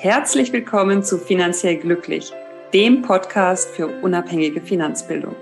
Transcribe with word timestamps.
Herzlich 0.00 0.52
willkommen 0.52 1.02
zu 1.02 1.18
Finanziell 1.18 1.76
Glücklich, 1.76 2.32
dem 2.72 3.02
Podcast 3.02 3.68
für 3.70 3.88
unabhängige 3.88 4.60
Finanzbildung. 4.60 5.34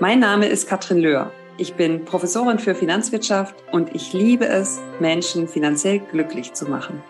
Mein 0.00 0.20
Name 0.20 0.46
ist 0.46 0.66
Katrin 0.66 1.00
Löhr. 1.00 1.30
Ich 1.58 1.74
bin 1.74 2.06
Professorin 2.06 2.58
für 2.58 2.74
Finanzwirtschaft 2.74 3.54
und 3.72 3.94
ich 3.94 4.14
liebe 4.14 4.46
es, 4.46 4.80
Menschen 5.00 5.46
finanziell 5.46 5.98
glücklich 5.98 6.54
zu 6.54 6.64
machen. 6.64 7.02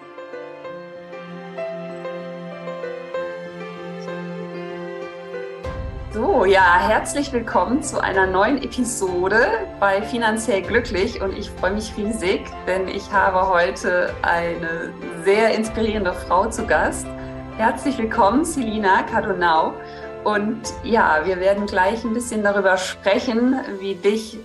Ja, 6.55 6.79
herzlich 6.79 7.33
willkommen 7.33 7.83
zu 7.83 8.01
einer 8.01 8.29
neuen 8.29 8.63
Episode 8.63 9.67
bei 9.81 10.01
Finanziell 10.03 10.63
Glücklich 10.63 11.21
und 11.21 11.37
ich 11.37 11.51
freue 11.51 11.73
mich 11.73 11.97
riesig, 11.97 12.43
denn 12.69 12.87
ich 12.87 13.11
habe 13.11 13.49
heute 13.49 14.15
eine 14.23 14.95
sehr 15.25 15.53
inspirierende 15.53 16.13
Frau 16.13 16.49
zu 16.49 16.65
Gast. 16.65 17.09
Herzlich 17.57 17.99
willkommen, 17.99 18.45
Selina 18.45 19.03
Cardonau. 19.03 19.75
Und 20.23 20.63
ja, 20.85 21.23
wir 21.25 21.41
werden 21.41 21.67
gleich 21.67 22.05
ein 22.05 22.15
bisschen 22.15 22.45
darüber 22.45 22.77
sprechen, 22.77 23.59
wie 23.81 23.97
dich 23.97 24.39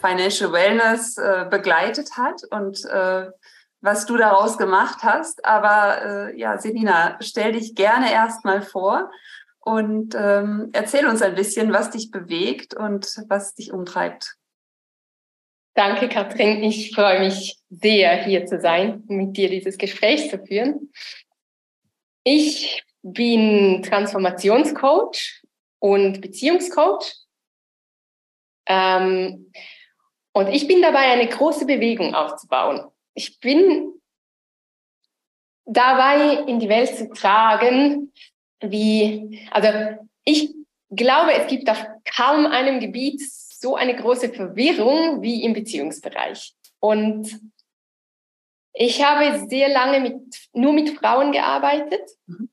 Financial 0.00 0.50
Wellness 0.50 1.16
äh, 1.16 1.46
begleitet 1.48 2.16
hat 2.16 2.42
und 2.50 2.84
äh, 2.86 3.30
was 3.80 4.06
du 4.06 4.16
daraus 4.16 4.58
gemacht 4.58 5.04
hast. 5.04 5.44
Aber 5.44 6.02
äh, 6.04 6.36
ja, 6.36 6.58
Selina, 6.58 7.18
stell 7.20 7.52
dich 7.52 7.76
gerne 7.76 8.12
erstmal 8.12 8.62
vor 8.62 9.12
und 9.64 10.14
ähm, 10.16 10.70
erzähl 10.72 11.06
uns 11.06 11.22
ein 11.22 11.34
bisschen, 11.34 11.72
was 11.72 11.90
dich 11.90 12.10
bewegt 12.10 12.74
und 12.74 13.22
was 13.28 13.54
dich 13.54 13.72
umtreibt. 13.72 14.36
Danke, 15.74 16.08
Katrin. 16.08 16.62
Ich 16.62 16.94
freue 16.94 17.20
mich 17.20 17.58
sehr, 17.70 18.24
hier 18.24 18.44
zu 18.44 18.60
sein, 18.60 19.04
mit 19.06 19.36
dir 19.36 19.48
dieses 19.48 19.78
Gespräch 19.78 20.28
zu 20.28 20.44
führen. 20.44 20.92
Ich 22.24 22.84
bin 23.02 23.82
Transformationscoach 23.82 25.42
und 25.78 26.20
Beziehungscoach. 26.20 27.14
Ähm, 28.66 29.52
und 30.32 30.48
ich 30.48 30.66
bin 30.66 30.82
dabei, 30.82 31.12
eine 31.12 31.28
große 31.28 31.66
Bewegung 31.66 32.14
aufzubauen. 32.14 32.90
Ich 33.14 33.38
bin 33.40 33.92
dabei, 35.64 36.44
in 36.46 36.58
die 36.58 36.68
Welt 36.68 36.96
zu 36.96 37.08
tragen, 37.10 38.12
wie, 38.62 39.40
also 39.50 39.68
ich 40.24 40.54
glaube, 40.90 41.32
es 41.32 41.48
gibt 41.48 41.68
auf 41.68 41.84
kaum 42.04 42.46
einem 42.46 42.80
Gebiet 42.80 43.20
so 43.22 43.76
eine 43.76 43.96
große 43.96 44.30
Verwirrung 44.30 45.22
wie 45.22 45.42
im 45.44 45.52
Beziehungsbereich. 45.52 46.54
Und 46.80 47.40
ich 48.74 49.04
habe 49.04 49.46
sehr 49.48 49.68
lange 49.68 50.00
mit, 50.00 50.16
nur 50.52 50.72
mit 50.72 50.90
Frauen 50.90 51.32
gearbeitet. 51.32 52.02
Mhm. 52.26 52.48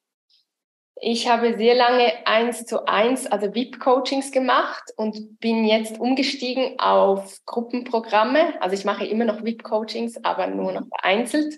Ich 1.02 1.30
habe 1.30 1.58
sehr 1.58 1.76
lange 1.76 2.28
eins 2.28 2.66
zu 2.66 2.86
eins, 2.86 3.26
also 3.26 3.56
VIP-Coachings 3.56 4.32
gemacht 4.32 4.84
und 4.98 5.40
bin 5.40 5.64
jetzt 5.64 5.98
umgestiegen 5.98 6.78
auf 6.78 7.40
Gruppenprogramme. 7.46 8.62
Also 8.62 8.76
ich 8.76 8.84
mache 8.84 9.06
immer 9.06 9.24
noch 9.24 9.44
VIP-Coachings, 9.44 10.24
aber 10.26 10.48
nur 10.48 10.74
noch 10.74 10.88
vereinzelt 10.90 11.56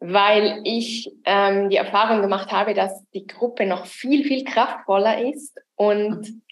weil 0.00 0.62
ich 0.64 1.12
ähm, 1.24 1.68
die 1.68 1.76
Erfahrung 1.76 2.22
gemacht 2.22 2.50
habe, 2.50 2.72
dass 2.72 3.04
die 3.10 3.26
Gruppe 3.26 3.66
noch 3.66 3.86
viel, 3.86 4.24
viel 4.24 4.44
kraftvoller 4.44 5.22
ist. 5.28 5.58
Und 5.76 6.42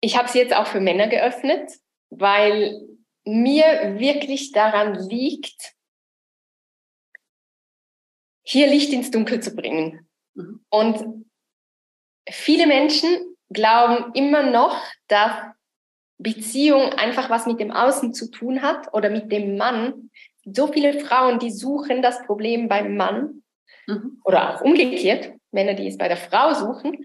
ich 0.00 0.16
habe 0.16 0.28
sie 0.28 0.38
jetzt 0.38 0.54
auch 0.54 0.68
für 0.68 0.80
Männer 0.80 1.08
geöffnet, 1.08 1.70
weil 2.08 2.80
mir 3.24 3.98
wirklich 3.98 4.52
daran 4.52 4.94
liegt, 4.94 5.74
hier 8.42 8.68
Licht 8.68 8.92
ins 8.92 9.10
Dunkel 9.10 9.40
zu 9.40 9.54
bringen. 9.54 10.08
Mhm. 10.34 10.64
Und 10.70 11.26
viele 12.28 12.66
Menschen 12.66 13.36
glauben 13.50 14.12
immer 14.14 14.44
noch, 14.44 14.80
dass 15.08 15.32
Beziehung 16.18 16.92
einfach 16.92 17.30
was 17.30 17.46
mit 17.46 17.60
dem 17.60 17.70
Außen 17.70 18.12
zu 18.14 18.30
tun 18.30 18.62
hat 18.62 18.92
oder 18.92 19.10
mit 19.10 19.32
dem 19.32 19.56
Mann, 19.56 20.10
so 20.44 20.68
viele 20.68 21.00
Frauen, 21.00 21.38
die 21.38 21.50
suchen 21.50 22.02
das 22.02 22.22
Problem 22.24 22.68
beim 22.68 22.96
Mann 22.96 23.42
mhm. 23.86 24.20
oder 24.24 24.54
auch 24.54 24.60
umgekehrt, 24.62 25.32
Männer, 25.50 25.74
die 25.74 25.88
es 25.88 25.98
bei 25.98 26.08
der 26.08 26.16
Frau 26.16 26.54
suchen. 26.54 27.04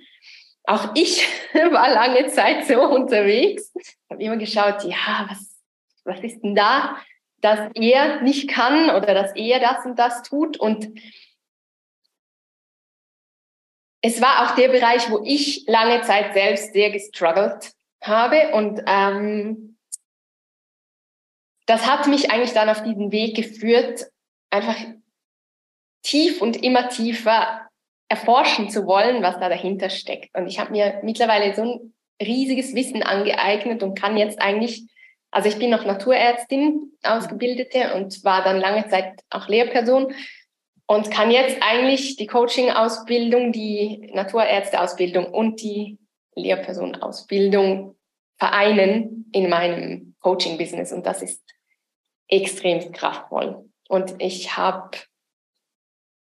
Auch 0.63 0.95
ich 0.95 1.27
war 1.53 1.89
lange 1.89 2.27
Zeit 2.27 2.65
so 2.65 2.81
unterwegs, 2.81 3.73
habe 4.09 4.23
immer 4.23 4.37
geschaut, 4.37 4.83
ja, 4.83 5.27
was, 5.29 5.61
was 6.03 6.19
ist 6.21 6.41
denn 6.41 6.55
da, 6.55 6.97
dass 7.41 7.59
er 7.75 8.21
nicht 8.21 8.49
kann 8.49 8.89
oder 8.89 9.13
dass 9.13 9.35
er 9.35 9.59
das 9.59 9.85
und 9.85 9.99
das 9.99 10.23
tut. 10.23 10.57
Und 10.57 10.99
es 14.01 14.21
war 14.21 14.43
auch 14.43 14.55
der 14.55 14.69
Bereich, 14.69 15.09
wo 15.11 15.21
ich 15.23 15.65
lange 15.67 16.01
Zeit 16.01 16.33
selbst 16.33 16.73
sehr 16.73 16.91
gestruggelt 16.91 17.73
habe 18.01 18.51
und 18.53 18.81
ähm, 18.87 19.74
das 21.65 21.87
hat 21.87 22.07
mich 22.07 22.31
eigentlich 22.31 22.53
dann 22.53 22.69
auf 22.69 22.83
diesen 22.83 23.11
Weg 23.11 23.35
geführt, 23.35 24.05
einfach 24.49 24.77
tief 26.03 26.41
und 26.41 26.63
immer 26.63 26.89
tiefer 26.89 27.67
erforschen 28.07 28.69
zu 28.69 28.85
wollen, 28.85 29.23
was 29.23 29.39
da 29.39 29.49
dahinter 29.49 29.89
steckt. 29.89 30.35
Und 30.37 30.47
ich 30.47 30.59
habe 30.59 30.71
mir 30.71 30.99
mittlerweile 31.03 31.55
so 31.55 31.63
ein 31.63 31.93
riesiges 32.21 32.75
Wissen 32.75 33.03
angeeignet 33.03 33.81
und 33.81 33.99
kann 33.99 34.15
jetzt 34.15 34.39
eigentlich, 34.41 34.83
also 35.31 35.49
ich 35.49 35.57
bin 35.57 35.71
noch 35.71 35.85
Naturärztin, 35.85 36.91
Ausgebildete 37.03 37.95
und 37.95 38.23
war 38.23 38.43
dann 38.43 38.59
lange 38.59 38.87
Zeit 38.87 39.21
auch 39.31 39.47
Lehrperson 39.47 40.13
und 40.87 41.09
kann 41.09 41.31
jetzt 41.31 41.57
eigentlich 41.61 42.15
die 42.15 42.27
Coaching-Ausbildung, 42.27 43.51
die 43.51 44.11
Naturärzte-Ausbildung 44.13 45.25
und 45.25 45.61
die 45.61 45.97
Lehrperson-Ausbildung 46.35 47.95
vereinen 48.37 49.29
in 49.31 49.49
meinem 49.49 50.15
Coaching-Business. 50.19 50.91
Und 50.91 51.05
das 51.07 51.23
ist 51.23 51.41
extrem 52.27 52.91
kraftvoll. 52.91 53.69
Und 53.87 54.15
ich 54.21 54.57
habe 54.57 54.97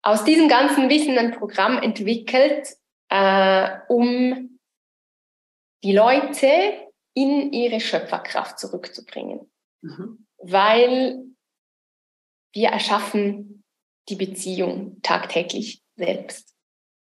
aus 0.02 0.24
diesem 0.24 0.48
ganzen 0.48 0.88
Wissen 0.88 1.18
ein 1.18 1.32
Programm 1.32 1.78
entwickelt, 1.78 2.76
äh, 3.08 3.78
um 3.88 4.58
die 5.82 5.92
Leute 5.92 6.46
in 7.14 7.52
ihre 7.52 7.80
Schöpferkraft 7.80 8.58
zurückzubringen. 8.58 9.50
Mhm. 9.82 10.26
Weil 10.38 11.24
wir 12.52 12.68
erschaffen 12.68 13.64
die 14.08 14.16
Beziehung 14.16 15.00
tagtäglich 15.02 15.82
selbst. 15.96 16.55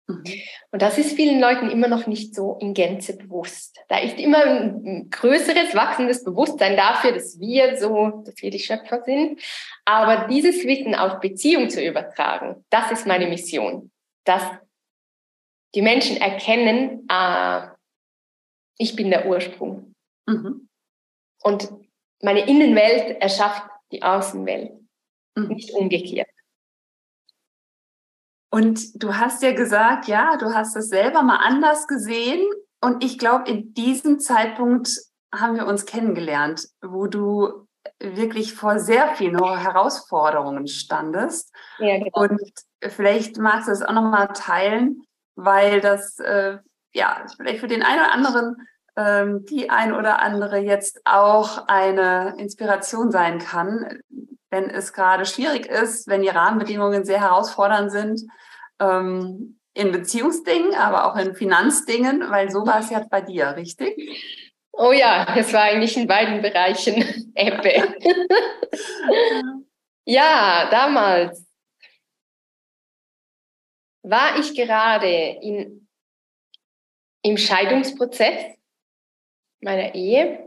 Mhm. 0.09 0.25
Und 0.71 0.83
das 0.83 0.99
ist 0.99 1.17
vielen 1.17 1.41
Leuten 1.41 1.71
immer 1.71 1.89
noch 1.89 2.07
nicht 2.07 2.35
so 2.35 2.57
in 2.61 2.75
Gänze 2.75 3.17
bewusst. 3.17 3.79
Da 3.89 3.99
ist 3.99 4.19
immer 4.19 4.45
ein 4.45 5.11
größeres, 5.11 5.75
wachsendes 5.75 6.23
Bewusstsein 6.23 6.77
dafür, 6.77 7.13
dass 7.13 7.41
wir 7.41 7.77
so, 7.77 8.23
dass 8.25 8.41
wir 8.41 8.51
die 8.51 8.61
Schöpfer 8.61 9.03
sind. 9.03 9.41
Aber 9.85 10.29
dieses 10.29 10.65
Wissen 10.65 10.95
auf 10.95 11.21
Beziehung 11.21 11.71
zu 11.71 11.85
übertragen, 11.85 12.65
das 12.71 12.91
ist 12.93 13.07
meine 13.07 13.27
Mission. 13.27 13.91
Dass 14.25 14.43
die 15.75 15.83
Menschen 15.83 16.17
erkennen, 16.17 17.05
ah, 17.09 17.75
ich 18.79 18.95
bin 18.95 19.11
der 19.11 19.27
Ursprung. 19.27 19.95
Mhm. 20.27 20.69
Und 21.43 21.69
meine 22.23 22.49
Innenwelt 22.49 23.21
erschafft 23.21 23.69
die 23.93 24.03
Außenwelt, 24.03 24.73
mhm. 25.35 25.49
nicht 25.49 25.71
umgekehrt. 25.73 26.29
Und 28.51 29.03
du 29.03 29.17
hast 29.17 29.43
ja 29.43 29.53
gesagt, 29.53 30.07
ja, 30.07 30.37
du 30.37 30.55
hast 30.55 30.77
es 30.77 30.89
selber 30.89 31.23
mal 31.23 31.39
anders 31.39 31.87
gesehen. 31.87 32.47
Und 32.81 33.05
ich 33.05 33.19
glaube, 33.19 33.51
in 33.51 33.75
diesem 33.75 34.19
Zeitpunkt 34.21 34.91
haben 35.35 35.57
wir 35.57 35.67
uns 35.67 35.87
kennengelernt, 35.87 36.69
wo 36.83 37.07
du 37.07 37.67
wirklich 38.01 38.55
vor 38.55 38.79
sehr 38.79 39.15
vielen 39.15 39.43
Herausforderungen 39.43 40.67
standest. 40.67 41.55
Ja, 41.79 41.99
genau. 41.99 42.11
Und 42.13 42.41
vielleicht 42.83 43.39
magst 43.39 43.69
du 43.69 43.73
es 43.73 43.83
auch 43.83 43.93
nochmal 43.93 44.29
teilen, 44.29 45.03
weil 45.35 45.81
das 45.81 46.19
äh, 46.19 46.59
ja 46.93 47.27
vielleicht 47.37 47.61
für 47.61 47.69
den 47.69 47.83
einen 47.83 48.01
oder 48.01 48.13
anderen, 48.13 48.57
ähm, 48.97 49.45
die 49.47 49.71
ein 49.71 49.93
oder 49.95 50.21
andere 50.21 50.59
jetzt 50.59 51.01
auch 51.05 51.69
eine 51.69 52.35
Inspiration 52.39 53.11
sein 53.11 53.39
kann, 53.39 54.01
wenn 54.51 54.71
es 54.71 54.93
gerade 54.93 55.27
schwierig 55.27 55.67
ist, 55.67 56.09
wenn 56.09 56.23
die 56.23 56.29
Rahmenbedingungen 56.29 57.05
sehr 57.05 57.21
herausfordernd 57.21 57.91
sind, 57.93 58.23
ähm, 58.81 59.59
in 59.75 59.93
Beziehungsdingen, 59.93 60.75
aber 60.75 61.07
auch 61.07 61.17
in 61.17 61.35
Finanzdingen, 61.35 62.31
weil 62.31 62.51
so 62.51 62.67
war 62.67 62.81
es 62.81 62.91
ja 62.91 63.05
bei 63.11 63.21
dir, 63.21 63.55
richtig? 63.57 63.95
Oh 64.73 64.93
ja, 64.93 65.37
es 65.37 65.53
war 65.53 65.63
eigentlich 65.63 65.97
in 65.97 66.07
beiden 66.07 66.41
Bereichen 66.41 67.33
Ebbe. 67.35 67.95
ja, 70.07 70.69
damals 70.71 71.47
war 74.03 74.39
ich 74.39 74.55
gerade 74.55 75.09
in, 75.43 75.89
im 77.23 77.37
Scheidungsprozess 77.37 78.57
meiner 79.61 79.95
Ehe 79.95 80.47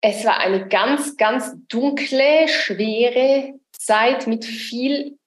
es 0.00 0.24
war 0.24 0.38
eine 0.38 0.68
ganz, 0.68 1.16
ganz 1.16 1.56
dunkle, 1.68 2.48
schwere 2.48 3.54
Zeit 3.72 4.26
mit 4.26 4.44
viel 4.44 5.18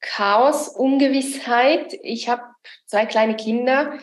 Chaos, 0.00 0.68
Ungewissheit. 0.68 1.94
Ich 2.02 2.28
habe 2.28 2.42
zwei 2.86 3.06
kleine 3.06 3.36
Kinder, 3.36 3.98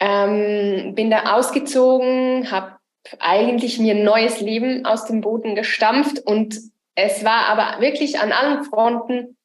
ähm, 0.00 0.94
bin 0.94 1.10
da 1.10 1.34
ausgezogen, 1.34 2.50
habe 2.50 2.78
eigentlich 3.18 3.78
mir 3.78 3.94
ein 3.94 4.04
neues 4.04 4.40
Leben 4.40 4.86
aus 4.86 5.04
dem 5.04 5.20
Boden 5.20 5.54
gestampft 5.54 6.20
und 6.20 6.58
es 6.94 7.24
war 7.24 7.46
aber 7.46 7.80
wirklich 7.80 8.20
an 8.20 8.32
allen 8.32 8.64
Fronten 8.64 9.36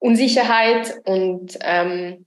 Unsicherheit 0.00 1.00
und 1.04 1.58
ähm, 1.62 2.26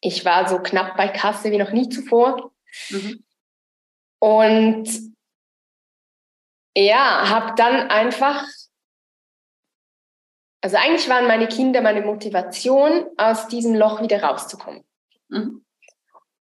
ich 0.00 0.24
war 0.24 0.48
so 0.48 0.58
knapp 0.58 0.96
bei 0.96 1.08
Kasse 1.08 1.50
wie 1.50 1.58
noch 1.58 1.72
nie 1.72 1.88
zuvor. 1.88 2.52
Mhm. 2.90 3.24
Und 4.18 4.88
ja, 6.76 7.28
habe 7.28 7.54
dann 7.56 7.90
einfach, 7.90 8.44
also 10.62 10.76
eigentlich 10.76 11.08
waren 11.08 11.26
meine 11.26 11.48
Kinder 11.48 11.80
meine 11.80 12.02
Motivation, 12.02 13.06
aus 13.16 13.48
diesem 13.48 13.74
Loch 13.74 14.02
wieder 14.02 14.22
rauszukommen. 14.22 14.84
Mhm. 15.28 15.64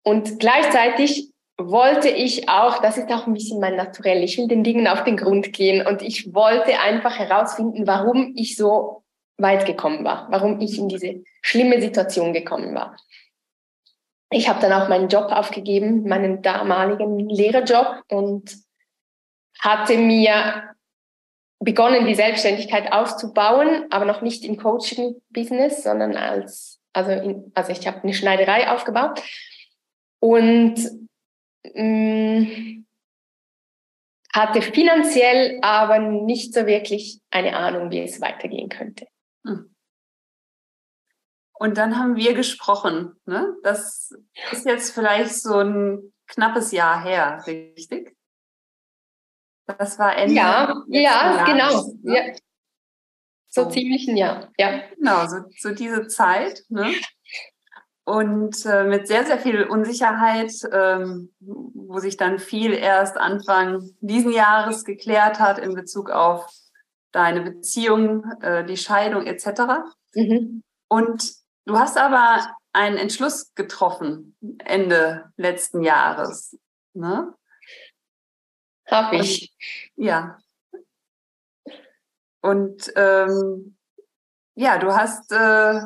Und 0.03 0.41
gleichzeitig 0.41 1.31
wollte 1.59 2.09
ich 2.09 2.49
auch, 2.49 2.81
das 2.81 2.97
ist 2.97 3.11
auch 3.11 3.27
ein 3.27 3.35
bisschen 3.35 3.61
mein 3.61 3.77
Naturell, 3.77 4.23
ich 4.23 4.39
will 4.39 4.49
den 4.49 4.65
Dingen 4.65 4.87
auf 4.87 5.05
den 5.05 5.17
Grund 5.17 5.53
gehen 5.53 5.87
und 5.87 6.03
ich 6.03 6.35
wollte 6.35 6.81
einfach 6.81 7.19
herausfinden, 7.19 7.87
warum 7.87 8.33
ich 8.35 8.57
so 8.57 9.05
weit 9.37 9.67
gekommen 9.67 10.05
war, 10.05 10.27
warum 10.31 10.61
ich 10.61 10.79
in 10.79 10.89
diese 10.89 11.23
schlimme 11.43 11.81
Situation 11.81 12.33
gekommen 12.33 12.75
war. 12.75 12.97
Ich 14.33 14.49
habe 14.49 14.61
dann 14.61 14.73
auch 14.73 14.89
meinen 14.89 15.09
Job 15.09 15.33
aufgegeben, 15.33 16.05
meinen 16.05 16.41
damaligen 16.43 17.29
Lehrerjob 17.29 18.05
und 18.09 18.57
hatte 19.59 19.99
mir 19.99 20.75
begonnen, 21.59 22.07
die 22.07 22.15
Selbstständigkeit 22.15 22.93
aufzubauen, 22.93 23.87
aber 23.91 24.05
noch 24.05 24.23
nicht 24.23 24.45
im 24.45 24.57
Coaching-Business, 24.57 25.83
sondern 25.83 26.17
als, 26.17 26.81
also, 26.93 27.11
in, 27.11 27.53
also 27.55 27.73
ich 27.73 27.87
habe 27.87 28.03
eine 28.03 28.15
Schneiderei 28.15 28.71
aufgebaut 28.71 29.23
und 30.21 30.77
mh, 31.75 32.41
mm, 32.41 32.87
hatte 34.33 34.63
finanziell 34.63 35.59
aber 35.61 35.99
nicht 35.99 36.55
so 36.55 36.67
wirklich 36.67 37.21
eine 37.31 37.57
Ahnung, 37.57 37.91
wie 37.91 38.01
es 38.01 38.21
weitergehen 38.21 38.69
könnte. 38.69 39.07
Hm. 39.45 39.75
Und 41.61 41.77
dann 41.77 41.99
haben 41.99 42.17
wir 42.17 42.33
gesprochen. 42.33 43.21
Ne? 43.27 43.55
Das 43.63 44.15
ist 44.51 44.65
jetzt 44.65 44.95
vielleicht 44.95 45.35
so 45.35 45.59
ein 45.59 46.15
knappes 46.27 46.73
Jahr 46.73 47.03
her, 47.05 47.45
richtig? 47.47 48.17
Das 49.67 49.99
war 49.99 50.17
Ende. 50.17 50.37
Ja, 50.37 50.83
ja, 50.89 51.45
genau. 51.45 51.93
Ne? 52.03 52.17
Ja. 52.17 52.35
So, 53.49 53.65
so 53.65 53.71
ziemlich 53.71 54.09
ein 54.09 54.17
Jahr, 54.17 54.51
ja. 54.57 54.85
Genau, 54.97 55.27
so, 55.27 55.37
so 55.59 55.75
diese 55.75 56.07
Zeit. 56.07 56.63
Ne? 56.71 56.95
Und 58.05 58.65
äh, 58.65 58.85
mit 58.85 59.07
sehr, 59.07 59.27
sehr 59.27 59.39
viel 59.39 59.65
Unsicherheit, 59.65 60.53
ähm, 60.73 61.35
wo 61.41 61.99
sich 61.99 62.17
dann 62.17 62.39
viel 62.39 62.73
erst 62.73 63.19
Anfang 63.19 63.91
diesen 64.01 64.33
Jahres 64.33 64.87
geklärt 64.87 65.41
hat 65.41 65.59
in 65.59 65.75
Bezug 65.75 66.09
auf 66.09 66.51
deine 67.13 67.43
Beziehung, 67.43 68.25
äh, 68.41 68.65
die 68.65 68.79
Scheidung 68.79 69.27
etc. 69.27 69.61
Mhm. 70.15 70.63
Und 70.89 71.40
du 71.71 71.79
hast 71.79 71.97
aber 71.97 72.57
einen 72.73 72.97
Entschluss 72.97 73.55
getroffen 73.55 74.37
Ende 74.59 75.33
letzten 75.37 75.83
Jahres. 75.83 76.59
Ne? 76.95 77.35
Hab 78.87 79.13
ich. 79.13 79.53
Und, 79.97 80.05
ja. 80.05 80.39
Und 82.43 82.93
ähm, 82.97 83.77
ja, 84.57 84.79
du 84.79 84.95
hast 84.95 85.31
äh, 85.31 85.81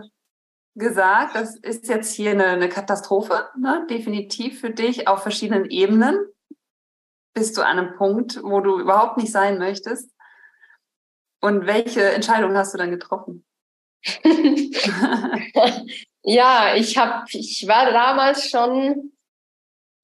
gesagt, 0.75 1.35
das 1.35 1.57
ist 1.57 1.89
jetzt 1.89 2.15
hier 2.15 2.31
eine, 2.31 2.47
eine 2.47 2.69
Katastrophe, 2.69 3.49
ne? 3.59 3.87
definitiv 3.91 4.61
für 4.61 4.71
dich 4.71 5.07
auf 5.07 5.23
verschiedenen 5.23 5.67
Ebenen. 5.67 6.19
Bist 7.35 7.57
du 7.57 7.63
an 7.63 7.79
einem 7.79 7.97
Punkt, 7.97 8.41
wo 8.43 8.61
du 8.61 8.79
überhaupt 8.79 9.17
nicht 9.17 9.33
sein 9.33 9.59
möchtest? 9.59 10.11
Und 11.41 11.67
welche 11.67 12.13
Entscheidung 12.13 12.57
hast 12.57 12.73
du 12.73 12.79
dann 12.79 12.91
getroffen? 12.91 13.45
ja, 16.23 16.75
ich 16.77 16.97
habe, 16.97 17.25
ich 17.31 17.67
war 17.67 17.91
damals 17.91 18.51
schon, 18.51 19.13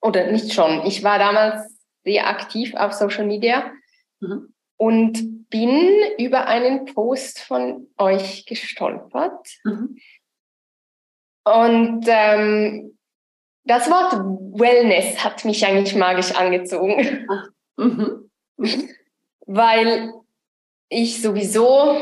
oder 0.01 0.31
nicht 0.31 0.53
schon, 0.53 0.87
ich 0.87 1.03
war 1.03 1.19
damals 1.19 1.79
sehr 2.05 2.29
aktiv 2.29 2.75
auf 2.75 2.93
Social 2.93 3.27
Media 3.27 3.73
mhm. 4.21 4.55
und 4.77 5.49
bin 5.51 5.91
über 6.19 6.47
einen 6.47 6.87
Post 6.87 7.41
von 7.41 7.89
euch 7.99 8.47
gestolpert. 8.47 9.49
Mhm. 9.65 9.99
Und 11.45 12.05
ähm, 12.07 12.99
das 13.65 13.91
Wort 13.91 14.13
Wellness 14.59 15.23
hat 15.23 15.45
mich 15.45 15.67
eigentlich 15.67 15.95
magisch 15.95 16.33
angezogen. 16.33 17.27
Mhm. 17.77 18.31
Weil 19.47 20.13
ich 20.89 21.23
sowieso 21.23 22.01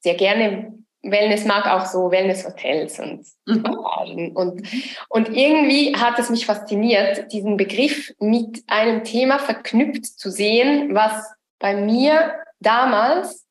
sehr 0.00 0.14
gerne 0.14 0.73
Wellness 1.04 1.44
mag, 1.44 1.66
auch 1.66 1.86
so 1.86 2.10
Wellness-Hotels 2.10 2.98
und 2.98 3.26
mhm. 3.46 4.32
und, 4.34 4.68
und 5.08 5.28
irgendwie 5.28 5.94
hat 5.94 6.18
es 6.18 6.30
mich 6.30 6.46
fasziniert, 6.46 7.32
diesen 7.32 7.56
Begriff 7.56 8.12
mit 8.18 8.64
einem 8.66 9.04
Thema 9.04 9.38
verknüpft 9.38 10.18
zu 10.18 10.30
sehen, 10.30 10.94
was 10.94 11.24
bei 11.58 11.74
mir 11.74 12.34
damals 12.60 13.46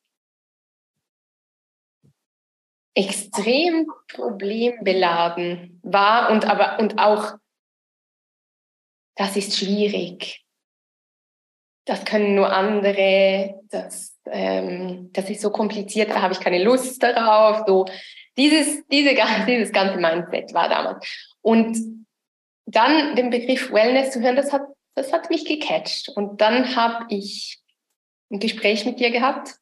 extrem 2.94 3.86
problembeladen 4.08 5.80
war 5.82 6.30
und 6.30 6.48
aber 6.48 6.78
und 6.78 6.98
auch 6.98 7.34
das 9.16 9.36
ist 9.36 9.56
schwierig. 9.56 10.43
Das 11.86 12.04
können 12.04 12.34
nur 12.34 12.50
andere, 12.50 13.60
das 13.70 14.14
ähm, 14.30 15.10
das 15.12 15.28
ist 15.30 15.42
so 15.42 15.50
kompliziert, 15.50 16.10
da 16.10 16.22
habe 16.22 16.32
ich 16.32 16.40
keine 16.40 16.62
Lust 16.62 17.02
darauf. 17.02 17.64
So 17.66 17.86
dieses, 18.36 18.86
diese, 18.88 19.14
dieses 19.46 19.72
ganze 19.72 19.98
Mindset 19.98 20.54
war 20.54 20.68
damals. 20.68 21.34
Und 21.42 21.76
dann 22.66 23.16
den 23.16 23.30
Begriff 23.30 23.72
Wellness 23.72 24.12
zu 24.12 24.20
hören, 24.20 24.36
das 24.36 24.52
hat, 24.52 24.62
das 24.94 25.12
hat 25.12 25.30
mich 25.30 25.44
gecatcht. 25.44 26.08
Und 26.08 26.40
dann 26.40 26.76
habe 26.76 27.06
ich 27.10 27.58
ein 28.30 28.38
Gespräch 28.38 28.84
mit 28.86 29.00
dir 29.00 29.10
gehabt. 29.10 29.56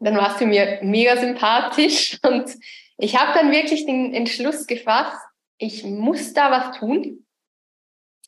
Dann 0.00 0.16
warst 0.16 0.40
du 0.40 0.46
mir 0.46 0.80
mega 0.82 1.16
sympathisch 1.16 2.18
und 2.26 2.50
ich 2.96 3.18
habe 3.18 3.36
dann 3.38 3.50
wirklich 3.50 3.86
den 3.86 4.14
Entschluss 4.14 4.66
gefasst, 4.66 5.18
ich 5.58 5.84
muss 5.84 6.32
da 6.32 6.50
was 6.50 6.78
tun 6.78 7.24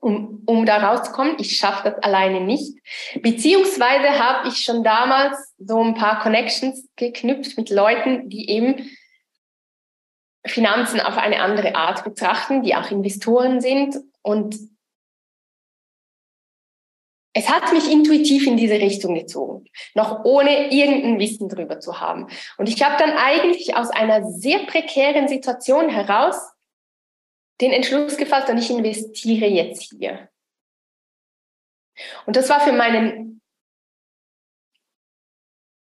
um, 0.00 0.42
um 0.46 0.66
da 0.66 0.78
rauszukommen. 0.78 1.36
Ich 1.38 1.56
schaffe 1.56 1.90
das 1.90 2.02
alleine 2.02 2.40
nicht. 2.40 2.78
Beziehungsweise 3.22 4.18
habe 4.18 4.48
ich 4.48 4.58
schon 4.58 4.84
damals 4.84 5.54
so 5.58 5.82
ein 5.82 5.94
paar 5.94 6.20
Connections 6.20 6.86
geknüpft 6.96 7.56
mit 7.56 7.70
Leuten, 7.70 8.28
die 8.28 8.50
eben 8.50 8.90
Finanzen 10.46 11.00
auf 11.00 11.16
eine 11.16 11.40
andere 11.40 11.74
Art 11.74 12.04
betrachten, 12.04 12.62
die 12.62 12.74
auch 12.74 12.90
Investoren 12.90 13.60
sind. 13.60 13.96
Und 14.22 14.56
es 17.32 17.50
hat 17.50 17.72
mich 17.72 17.90
intuitiv 17.90 18.46
in 18.46 18.56
diese 18.56 18.76
Richtung 18.76 19.14
gezogen, 19.14 19.66
noch 19.94 20.24
ohne 20.24 20.72
irgendein 20.72 21.18
Wissen 21.18 21.48
drüber 21.48 21.80
zu 21.80 22.00
haben. 22.00 22.28
Und 22.56 22.68
ich 22.68 22.82
habe 22.82 22.96
dann 22.98 23.12
eigentlich 23.16 23.76
aus 23.76 23.90
einer 23.90 24.24
sehr 24.30 24.60
prekären 24.60 25.28
Situation 25.28 25.90
heraus 25.90 26.36
den 27.60 27.72
Entschluss 27.72 28.16
gefasst 28.16 28.48
und 28.48 28.58
ich 28.58 28.70
investiere 28.70 29.46
jetzt 29.46 29.92
hier. 29.98 30.28
Und 32.26 32.36
das 32.36 32.48
war 32.50 32.60
für 32.60 32.72
meinen 32.72 33.40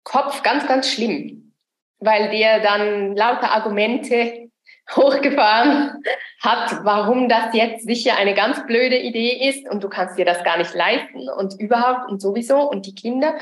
Kopf 0.03 0.43
ganz, 0.43 0.67
ganz 0.67 0.91
schlimm, 0.91 1.53
weil 1.99 2.29
der 2.29 2.59
dann 2.59 3.15
lauter 3.15 3.51
Argumente 3.51 4.49
hochgefahren 4.95 6.03
hat, 6.41 6.83
warum 6.83 7.29
das 7.29 7.53
jetzt 7.53 7.85
sicher 7.85 8.17
eine 8.17 8.33
ganz 8.33 8.65
blöde 8.67 8.99
Idee 8.99 9.49
ist 9.49 9.69
und 9.69 9.83
du 9.83 9.89
kannst 9.89 10.17
dir 10.17 10.25
das 10.25 10.43
gar 10.43 10.57
nicht 10.57 10.73
leisten 10.73 11.29
und 11.29 11.59
überhaupt 11.59 12.11
und 12.11 12.21
sowieso 12.21 12.69
und 12.69 12.85
die 12.85 12.95
Kinder. 12.95 13.37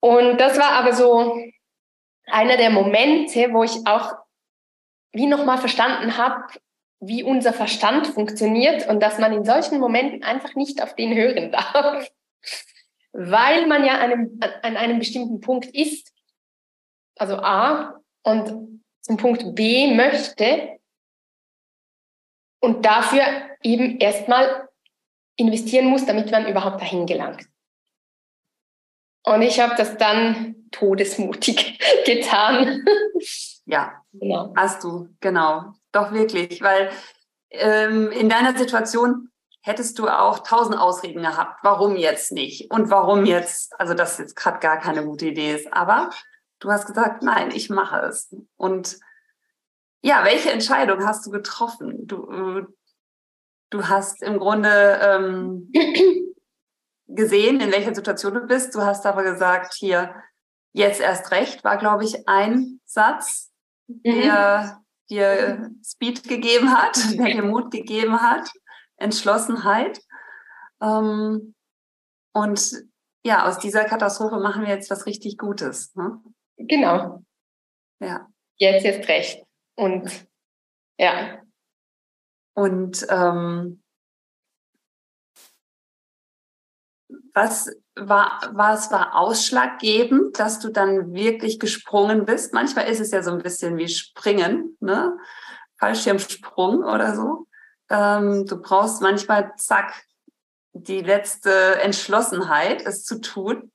Und 0.00 0.38
das 0.38 0.58
war 0.58 0.72
aber 0.72 0.92
so 0.92 1.36
einer 2.26 2.56
der 2.58 2.70
Momente, 2.70 3.52
wo 3.52 3.64
ich 3.64 3.86
auch 3.86 4.12
wie 5.12 5.26
nochmal 5.26 5.58
verstanden 5.58 6.16
habe, 6.16 6.44
wie 7.00 7.22
unser 7.22 7.52
Verstand 7.52 8.08
funktioniert 8.08 8.88
und 8.88 9.00
dass 9.00 9.18
man 9.18 9.32
in 9.32 9.44
solchen 9.44 9.78
Momenten 9.78 10.24
einfach 10.24 10.54
nicht 10.54 10.82
auf 10.82 10.94
den 10.94 11.14
hören 11.14 11.52
darf, 11.52 12.10
weil 13.12 13.66
man 13.66 13.84
ja 13.84 13.98
einem, 13.98 14.40
an 14.62 14.76
einem 14.76 14.98
bestimmten 14.98 15.40
Punkt 15.40 15.66
ist, 15.66 16.12
also 17.16 17.36
A, 17.36 18.00
und 18.22 18.82
zum 19.00 19.16
Punkt 19.16 19.54
B 19.54 19.94
möchte 19.94 20.78
und 22.60 22.84
dafür 22.84 23.22
eben 23.62 23.98
erstmal 23.98 24.68
investieren 25.36 25.86
muss, 25.86 26.04
damit 26.04 26.30
man 26.30 26.46
überhaupt 26.46 26.80
dahin 26.80 27.06
gelangt. 27.06 27.48
Und 29.24 29.42
ich 29.42 29.60
habe 29.60 29.74
das 29.76 29.96
dann 29.96 30.68
todesmutig 30.70 31.78
getan. 32.04 32.84
Ja, 33.68 34.02
genau. 34.14 34.54
hast 34.56 34.82
du, 34.82 35.08
genau. 35.20 35.74
Doch 35.92 36.12
wirklich, 36.12 36.62
weil 36.62 36.90
ähm, 37.50 38.10
in 38.10 38.30
deiner 38.30 38.56
Situation 38.56 39.30
hättest 39.60 39.98
du 39.98 40.08
auch 40.08 40.38
tausend 40.38 40.78
Ausreden 40.78 41.22
gehabt, 41.22 41.58
warum 41.62 41.96
jetzt 41.96 42.32
nicht 42.32 42.70
und 42.70 42.88
warum 42.90 43.26
jetzt, 43.26 43.78
also 43.78 43.92
dass 43.92 44.16
jetzt 44.16 44.36
gerade 44.36 44.58
gar 44.60 44.78
keine 44.78 45.04
gute 45.04 45.26
Idee 45.26 45.54
ist. 45.54 45.70
Aber 45.70 46.08
du 46.60 46.70
hast 46.70 46.86
gesagt, 46.86 47.22
nein, 47.22 47.50
ich 47.50 47.68
mache 47.68 47.98
es. 48.06 48.34
Und 48.56 48.98
ja, 50.00 50.24
welche 50.24 50.50
Entscheidung 50.50 51.04
hast 51.06 51.26
du 51.26 51.30
getroffen? 51.30 52.06
Du, 52.06 52.30
äh, 52.30 52.66
du 53.68 53.86
hast 53.86 54.22
im 54.22 54.38
Grunde 54.38 54.98
ähm, 55.02 55.70
gesehen, 57.06 57.60
in 57.60 57.70
welcher 57.70 57.94
Situation 57.94 58.32
du 58.32 58.40
bist. 58.46 58.74
Du 58.74 58.80
hast 58.80 59.04
aber 59.04 59.24
gesagt, 59.24 59.74
hier, 59.74 60.14
jetzt 60.72 61.00
erst 61.02 61.30
recht, 61.32 61.64
war, 61.64 61.76
glaube 61.76 62.04
ich, 62.04 62.26
ein 62.26 62.80
Satz. 62.86 63.47
Der 63.88 64.82
dir 65.10 65.70
Speed 65.84 66.24
gegeben 66.24 66.70
hat, 66.70 66.96
der 67.18 67.26
dir 67.26 67.42
Mut 67.42 67.70
gegeben 67.70 68.20
hat, 68.20 68.50
Entschlossenheit. 68.96 70.00
Ähm, 70.80 71.54
und 72.34 72.72
ja, 73.24 73.46
aus 73.46 73.58
dieser 73.58 73.84
Katastrophe 73.84 74.38
machen 74.38 74.62
wir 74.62 74.70
jetzt 74.70 74.90
was 74.90 75.06
richtig 75.06 75.38
Gutes. 75.38 75.94
Ne? 75.96 76.22
Genau. 76.56 77.24
Ja. 78.00 78.28
Jetzt 78.56 78.84
erst 78.84 79.08
recht. 79.08 79.44
Und 79.76 80.26
ja. 80.98 81.42
Und 82.54 83.06
ähm, 83.08 83.82
was 87.32 87.70
war, 88.00 88.40
was 88.52 88.90
war 88.90 89.16
ausschlaggebend, 89.16 90.38
dass 90.38 90.58
du 90.60 90.70
dann 90.70 91.14
wirklich 91.14 91.58
gesprungen 91.58 92.24
bist? 92.24 92.54
Manchmal 92.54 92.88
ist 92.88 93.00
es 93.00 93.10
ja 93.10 93.22
so 93.22 93.30
ein 93.30 93.42
bisschen 93.42 93.76
wie 93.76 93.88
Springen, 93.88 94.76
ne? 94.80 95.16
Fallschirmsprung 95.78 96.82
oder 96.82 97.14
so. 97.14 97.46
Ähm, 97.90 98.46
du 98.46 98.60
brauchst 98.60 99.00
manchmal, 99.00 99.52
zack, 99.56 100.04
die 100.72 101.00
letzte 101.00 101.80
Entschlossenheit, 101.80 102.84
es 102.84 103.04
zu 103.04 103.20
tun 103.20 103.72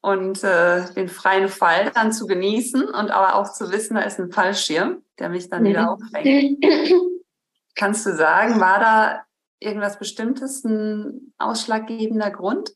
und 0.00 0.42
äh, 0.44 0.92
den 0.94 1.08
freien 1.08 1.48
Fall 1.48 1.90
dann 1.94 2.12
zu 2.12 2.26
genießen 2.26 2.82
und 2.82 3.10
aber 3.10 3.34
auch 3.34 3.52
zu 3.52 3.70
wissen, 3.70 3.94
da 3.94 4.02
ist 4.02 4.18
ein 4.18 4.30
Fallschirm, 4.30 5.02
der 5.18 5.28
mich 5.28 5.48
dann 5.48 5.62
mhm. 5.62 5.68
wieder 5.68 5.90
auffängt. 5.90 6.64
Kannst 7.74 8.06
du 8.06 8.14
sagen, 8.14 8.60
war 8.60 8.80
da 8.80 9.24
irgendwas 9.58 9.98
Bestimmtes, 9.98 10.64
ein 10.64 11.32
ausschlaggebender 11.38 12.30
Grund? 12.30 12.72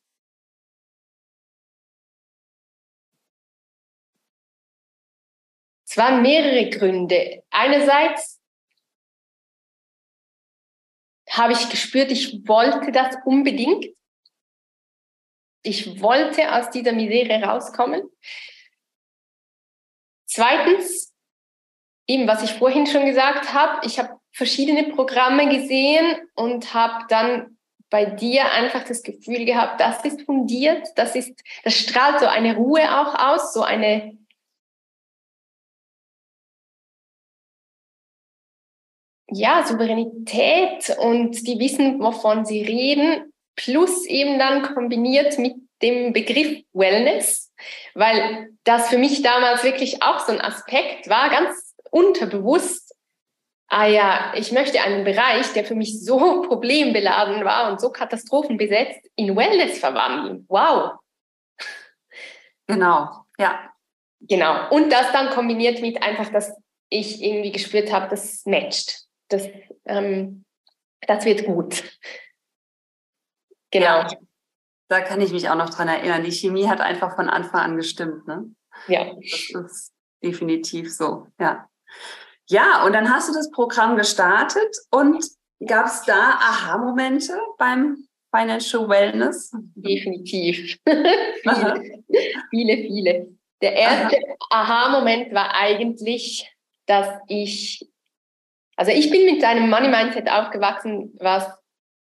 Es 5.95 5.99
waren 5.99 6.23
mehrere 6.23 6.69
Gründe. 6.71 7.45
Einerseits 7.51 8.43
habe 11.31 11.53
ich 11.53 11.69
gespürt, 11.71 12.11
ich 12.11 12.49
wollte 12.49 12.91
das 12.91 13.15
unbedingt. 13.25 13.87
Ich 15.63 16.01
wollte 16.03 16.53
aus 16.53 16.71
dieser 16.71 16.91
Misere 16.91 17.41
rauskommen. 17.41 18.03
Zweitens, 20.27 21.15
eben 22.09 22.27
was 22.27 22.43
ich 22.43 22.55
vorhin 22.55 22.89
schon 22.89 23.07
gesagt 23.07 23.55
habe, 23.55 23.87
ich 23.87 24.01
habe 24.01 24.19
verschiedene 24.33 24.93
Programme 24.93 25.49
gesehen 25.49 26.29
und 26.35 26.75
habe 26.75 27.05
dann 27.09 27.57
bei 27.89 28.05
dir 28.05 28.51
einfach 28.51 28.83
das 28.83 29.05
Gefühl 29.05 29.45
gehabt, 29.45 29.81
das 29.81 30.05
ist 30.05 30.23
fundiert, 30.23 30.89
das 30.97 31.15
ist, 31.15 31.41
das 31.63 31.77
strahlt 31.77 32.19
so 32.19 32.27
eine 32.27 32.57
Ruhe 32.57 32.83
auch 32.83 33.15
aus, 33.15 33.55
so 33.55 33.63
eine 33.63 34.19
ja, 39.35 39.67
Souveränität 39.67 40.97
und 40.99 41.47
die 41.47 41.59
wissen, 41.59 42.01
wovon 42.01 42.45
sie 42.45 42.63
reden, 42.63 43.33
plus 43.57 44.07
eben 44.07 44.39
dann 44.39 44.63
kombiniert 44.63 45.39
mit 45.39 45.55
dem 45.83 46.13
Begriff 46.13 46.63
Wellness, 46.73 47.53
weil 47.95 48.51
das 48.65 48.89
für 48.89 48.99
mich 48.99 49.23
damals 49.23 49.65
wirklich 49.65 50.03
auch 50.03 50.21
so 50.21 50.33
ein 50.33 50.41
Aspekt 50.41 51.09
war, 51.09 51.31
ganz 51.31 51.75
unterbewusst. 51.91 52.95
Ah 53.69 53.87
ja, 53.87 54.33
ich 54.37 54.53
möchte 54.53 54.81
einen 54.81 55.05
Bereich, 55.05 55.53
der 55.53 55.65
für 55.65 55.75
mich 55.75 56.05
so 56.05 56.43
problembeladen 56.49 57.45
war 57.45 57.71
und 57.71 57.81
so 57.81 57.91
katastrophenbesetzt, 57.91 59.01
in 59.17 59.37
Wellness 59.37 59.79
verwandeln. 59.79 60.47
Wow. 60.49 60.93
Genau, 62.67 63.25
ja. 63.39 63.71
Genau. 64.21 64.71
Und 64.71 64.91
das 64.91 65.13
dann 65.13 65.31
kombiniert 65.31 65.83
mit 65.83 66.03
einfach, 66.03 66.31
dass 66.31 66.57
ich 66.89 67.23
irgendwie 67.23 67.53
gespürt 67.53 67.93
habe, 67.93 68.09
das 68.09 68.47
matcht 68.47 69.05
das, 69.35 69.49
ähm, 69.85 70.45
das 71.07 71.25
wird 71.25 71.45
gut. 71.45 71.83
Genau. 73.71 74.03
Ja, 74.03 74.09
da 74.89 75.01
kann 75.01 75.21
ich 75.21 75.33
mich 75.33 75.49
auch 75.49 75.57
noch 75.57 75.71
dran 75.71 75.89
erinnern. 75.89 76.23
Die 76.25 76.33
Chemie 76.33 76.69
hat 76.69 76.81
einfach 76.81 77.17
von 77.17 77.29
Anfang 77.29 77.61
an 77.61 77.77
gestimmt. 77.77 78.27
Ne? 78.27 78.55
Ja. 78.87 79.13
Das 79.15 79.73
ist 79.73 79.93
definitiv 80.23 80.95
so, 80.95 81.27
ja. 81.41 81.69
Ja, 82.49 82.85
und 82.85 82.93
dann 82.93 83.13
hast 83.13 83.29
du 83.29 83.33
das 83.33 83.51
Programm 83.51 83.97
gestartet 83.97 84.77
und 84.91 85.25
gab 85.67 85.87
es 85.87 86.03
da 86.03 86.39
Aha-Momente 86.41 87.33
beim 87.59 88.07
Financial 88.35 88.89
Wellness? 88.89 89.51
Definitiv. 89.75 90.79
viele, 90.85 91.83
viele, 92.51 92.77
viele. 92.77 93.39
Der 93.63 93.73
erste 93.75 94.19
Aha-Moment 94.51 95.33
war 95.33 95.55
eigentlich, 95.55 96.53
dass 96.87 97.09
ich 97.29 97.89
also 98.77 98.93
ich 98.93 99.11
bin 99.11 99.27
mit 99.27 99.43
einem 99.45 99.71
Money 99.71 99.89
Mindset 99.89 100.31
aufgewachsen, 100.31 101.13
was 101.19 101.47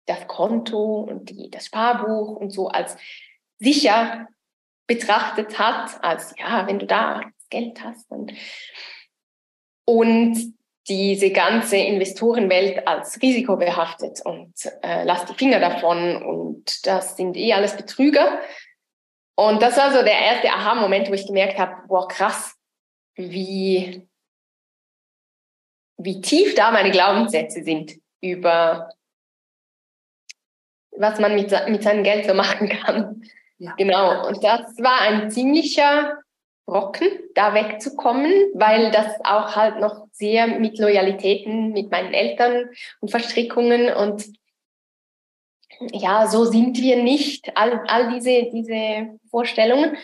das 0.06 0.26
Konto 0.26 1.00
und 1.00 1.30
die, 1.30 1.50
das 1.50 1.66
Sparbuch 1.66 2.36
und 2.36 2.50
so 2.50 2.68
als 2.68 2.96
sicher 3.58 4.26
betrachtet 4.86 5.58
hat, 5.58 6.02
als 6.02 6.34
ja, 6.38 6.66
wenn 6.66 6.78
du 6.78 6.86
da 6.86 7.22
Geld 7.50 7.82
hast. 7.82 8.10
Und, 8.10 8.32
und 9.84 10.54
diese 10.88 11.30
ganze 11.30 11.76
Investorenwelt 11.76 12.86
als 12.88 13.20
risikobehaftet 13.22 14.20
und 14.24 14.52
äh, 14.82 15.04
lass 15.04 15.26
die 15.26 15.34
Finger 15.34 15.60
davon 15.60 16.20
und 16.22 16.86
das 16.86 17.16
sind 17.16 17.36
eh 17.36 17.52
alles 17.52 17.76
Betrüger. 17.76 18.40
Und 19.36 19.62
das 19.62 19.76
war 19.76 19.92
so 19.92 20.02
der 20.02 20.18
erste 20.18 20.50
Aha-Moment, 20.50 21.08
wo 21.08 21.14
ich 21.14 21.26
gemerkt 21.26 21.58
habe, 21.58 21.86
boah, 21.86 22.08
krass, 22.08 22.56
wie 23.14 24.08
wie 26.04 26.20
tief 26.20 26.54
da 26.54 26.70
meine 26.70 26.90
Glaubenssätze 26.90 27.62
sind 27.62 27.94
über 28.20 28.90
was 30.96 31.18
man 31.18 31.34
mit, 31.34 31.50
mit 31.68 31.82
seinem 31.82 32.04
Geld 32.04 32.26
so 32.26 32.34
machen 32.34 32.68
kann. 32.68 33.22
Ja. 33.58 33.74
Genau. 33.76 34.26
Und 34.26 34.44
das 34.44 34.78
war 34.78 35.00
ein 35.00 35.30
ziemlicher 35.30 36.18
Brocken, 36.66 37.08
da 37.34 37.54
wegzukommen, 37.54 38.32
weil 38.54 38.90
das 38.90 39.06
auch 39.24 39.56
halt 39.56 39.80
noch 39.80 40.06
sehr 40.12 40.46
mit 40.46 40.78
Loyalitäten 40.78 41.72
mit 41.72 41.90
meinen 41.90 42.14
Eltern 42.14 42.70
und 43.00 43.10
Verstrickungen 43.10 43.92
und 43.92 44.26
ja, 45.90 46.28
so 46.28 46.44
sind 46.44 46.78
wir 46.78 47.02
nicht. 47.02 47.56
All, 47.56 47.82
all 47.88 48.12
diese, 48.12 48.50
diese 48.52 49.18
Vorstellungen 49.30 49.96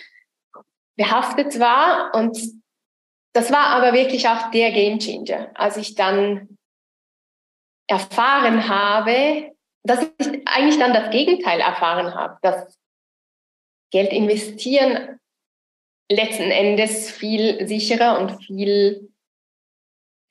behaftet 0.96 1.60
war 1.60 2.12
und 2.14 2.36
das 3.32 3.52
war 3.52 3.66
aber 3.66 3.92
wirklich 3.92 4.28
auch 4.28 4.50
der 4.50 4.72
Game 4.72 4.98
Changer, 4.98 5.50
als 5.54 5.76
ich 5.76 5.94
dann 5.94 6.58
erfahren 7.88 8.68
habe, 8.68 9.54
dass 9.84 10.10
ich 10.18 10.46
eigentlich 10.46 10.78
dann 10.78 10.92
das 10.92 11.10
Gegenteil 11.10 11.60
erfahren 11.60 12.14
habe, 12.14 12.38
dass 12.42 12.78
Geld 13.90 14.12
investieren 14.12 15.18
letzten 16.10 16.50
Endes 16.50 17.10
viel 17.10 17.66
sicherer 17.66 18.18
und 18.18 18.42
viel, 18.42 19.12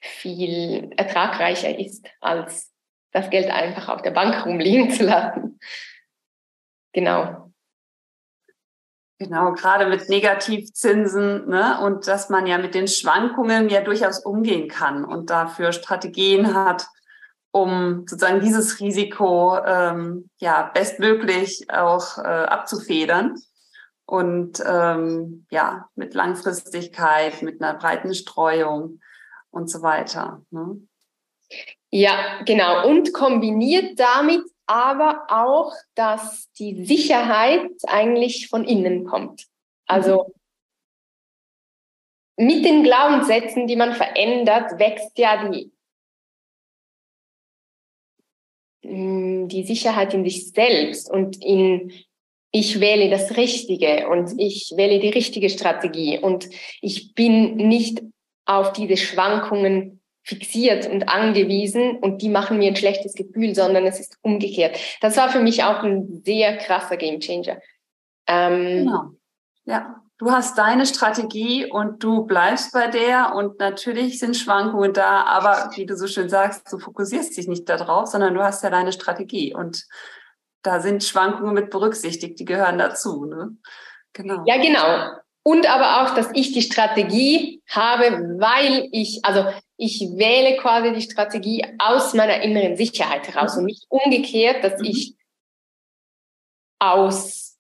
viel 0.02 0.92
ertragreicher 0.98 1.78
ist, 1.78 2.08
als 2.20 2.74
das 3.12 3.30
Geld 3.30 3.50
einfach 3.50 3.90
auf 3.90 4.02
der 4.02 4.12
Bank 4.12 4.46
rumliegen 4.46 4.92
zu 4.92 5.04
lassen. 5.04 5.60
Genau. 6.94 7.47
Genau, 9.20 9.54
gerade 9.54 9.88
mit 9.88 10.10
Negativzinsen 10.10 11.50
ne? 11.50 11.80
und 11.82 12.08
dass 12.08 12.30
man 12.30 12.46
ja 12.46 12.60
mit 12.60 12.76
den 12.76 12.88
Schwankungen 12.88 13.68
ja 13.68 13.82
durchaus 13.82 14.20
umgehen 14.20 14.68
kann 14.68 15.04
und 15.04 15.32
dafür 15.32 15.72
Strategien 15.72 16.54
hat, 16.54 16.86
um 17.50 18.06
sozusagen 18.08 18.42
dieses 18.42 18.80
Risiko 18.80 19.58
ähm, 19.66 20.30
ja 20.38 20.70
bestmöglich 20.72 21.66
auch 21.72 22.20
äh, 22.20 22.22
abzufedern 22.22 23.34
und 24.06 24.62
ähm, 24.64 25.48
ja 25.50 25.90
mit 25.96 26.14
Langfristigkeit, 26.14 27.42
mit 27.42 27.60
einer 27.60 27.78
breiten 27.78 28.14
Streuung 28.14 29.00
und 29.50 29.68
so 29.68 29.82
weiter. 29.82 30.44
Ne? 30.52 30.80
Ja, 31.90 32.44
genau. 32.46 32.88
Und 32.88 33.14
kombiniert 33.14 34.00
damit 34.00 34.44
aber 34.68 35.26
auch, 35.30 35.74
dass 35.96 36.52
die 36.54 36.86
Sicherheit 36.86 37.72
eigentlich 37.88 38.50
von 38.50 38.66
innen 38.66 39.06
kommt. 39.06 39.48
Also 39.88 40.34
mit 42.38 42.64
den 42.66 42.84
Glaubenssätzen, 42.84 43.66
die 43.66 43.78
man 43.78 43.94
verändert, 43.94 44.78
wächst 44.78 45.18
ja 45.18 45.50
die, 45.50 45.72
mm, 48.84 49.48
die 49.48 49.64
Sicherheit 49.64 50.14
in 50.14 50.24
sich 50.24 50.52
selbst 50.52 51.10
und 51.10 51.44
in 51.44 51.92
ich 52.52 52.80
wähle 52.80 53.10
das 53.10 53.36
Richtige 53.36 54.08
und 54.08 54.40
ich 54.40 54.74
wähle 54.76 55.00
die 55.00 55.10
richtige 55.10 55.50
Strategie 55.50 56.18
und 56.18 56.50
ich 56.82 57.14
bin 57.14 57.56
nicht 57.58 58.02
auf 58.46 58.72
diese 58.74 58.98
Schwankungen 58.98 59.97
fixiert 60.28 60.86
und 60.90 61.08
angewiesen 61.08 61.98
und 62.00 62.22
die 62.22 62.28
machen 62.28 62.58
mir 62.58 62.70
ein 62.70 62.76
schlechtes 62.76 63.14
Gefühl, 63.14 63.56
sondern 63.56 63.86
es 63.86 63.98
ist 64.00 64.18
umgekehrt. 64.22 64.78
Das 65.00 65.16
war 65.16 65.30
für 65.30 65.40
mich 65.40 65.64
auch 65.64 65.84
ein 65.84 66.22
sehr 66.26 66.58
krasser 66.58 66.98
Gamechanger. 66.98 67.62
Ähm, 68.28 68.86
genau. 68.86 69.12
Ja, 69.64 70.02
du 70.18 70.32
hast 70.32 70.58
deine 70.58 70.86
Strategie 70.86 71.66
und 71.72 72.04
du 72.04 72.26
bleibst 72.26 72.74
bei 72.74 72.88
der 72.88 73.36
und 73.36 73.60
natürlich 73.60 74.20
sind 74.20 74.36
Schwankungen 74.36 74.92
da, 74.92 75.24
aber 75.24 75.72
wie 75.76 75.86
du 75.86 75.96
so 75.96 76.08
schön 76.08 76.28
sagst, 76.28 76.72
du 76.72 76.78
fokussierst 76.78 77.38
dich 77.38 77.48
nicht 77.48 77.70
darauf, 77.70 78.08
sondern 78.08 78.34
du 78.34 78.44
hast 78.44 78.64
ja 78.64 78.70
deine 78.70 78.92
Strategie 78.92 79.56
und 79.56 79.86
da 80.62 80.82
sind 80.82 81.06
Schwankungen 81.06 81.54
mit 81.54 81.70
berücksichtigt, 81.70 82.38
die 82.38 82.46
gehören 82.46 82.78
dazu. 82.78 83.24
Ne? 83.24 83.56
Genau. 84.12 84.44
Ja, 84.46 84.58
genau. 84.58 85.22
Und 85.44 85.70
aber 85.70 86.02
auch, 86.02 86.16
dass 86.16 86.28
ich 86.34 86.52
die 86.52 86.62
Strategie 86.62 87.62
habe, 87.70 88.36
weil 88.38 88.90
ich, 88.92 89.22
also 89.24 89.46
ich 89.78 90.02
wähle 90.16 90.58
quasi 90.58 90.92
die 90.92 91.02
Strategie 91.02 91.64
aus 91.78 92.14
meiner 92.14 92.42
inneren 92.42 92.76
Sicherheit 92.76 93.28
heraus 93.28 93.54
mhm. 93.54 93.60
und 93.60 93.66
nicht 93.66 93.86
umgekehrt, 93.90 94.64
dass 94.64 94.80
mhm. 94.80 94.86
ich 94.86 95.16
aus 96.80 97.58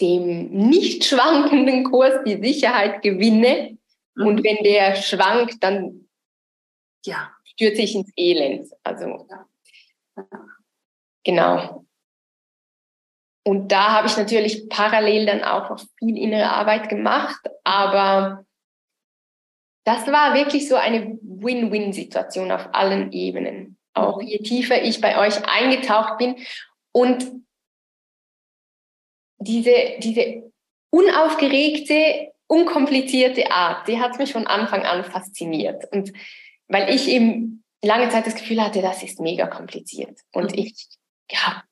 dem 0.00 0.50
nicht 0.50 1.04
schwankenden 1.04 1.84
Kurs 1.84 2.14
die 2.26 2.42
Sicherheit 2.42 3.02
gewinne. 3.02 3.78
Mhm. 4.14 4.26
Und 4.26 4.44
wenn 4.44 4.64
der 4.64 4.96
schwankt, 4.96 5.62
dann 5.62 6.08
ja. 7.04 7.30
stürze 7.44 7.82
ich 7.82 7.94
ins 7.94 8.10
Elend. 8.16 8.70
Also, 8.82 9.26
ja. 9.30 9.46
genau. 11.24 11.84
Und 13.44 13.68
da 13.72 13.92
habe 13.92 14.06
ich 14.06 14.16
natürlich 14.16 14.68
parallel 14.68 15.26
dann 15.26 15.44
auch 15.44 15.70
noch 15.70 15.84
viel 15.98 16.16
innere 16.16 16.50
Arbeit 16.50 16.88
gemacht, 16.88 17.40
aber 17.64 18.46
das 19.84 20.06
war 20.06 20.34
wirklich 20.34 20.68
so 20.68 20.76
eine 20.76 21.18
Win-Win-Situation 21.22 22.50
auf 22.52 22.68
allen 22.72 23.12
Ebenen. 23.12 23.76
Auch 23.94 24.22
je 24.22 24.38
tiefer 24.38 24.82
ich 24.82 25.00
bei 25.00 25.18
euch 25.18 25.46
eingetaucht 25.46 26.18
bin 26.18 26.36
und 26.92 27.30
diese, 29.38 29.74
diese 29.98 30.50
unaufgeregte, 30.90 32.32
unkomplizierte 32.46 33.50
Art, 33.50 33.88
die 33.88 33.98
hat 33.98 34.18
mich 34.18 34.32
von 34.32 34.46
Anfang 34.46 34.82
an 34.84 35.04
fasziniert. 35.04 35.90
Und 35.90 36.12
weil 36.68 36.94
ich 36.94 37.08
eben 37.08 37.64
lange 37.82 38.08
Zeit 38.10 38.26
das 38.26 38.36
Gefühl 38.36 38.62
hatte, 38.62 38.82
das 38.82 39.02
ist 39.02 39.20
mega 39.20 39.46
kompliziert. 39.46 40.20
Und 40.32 40.52
mhm. 40.52 40.58
ich 40.58 40.86
ja, 41.30 41.64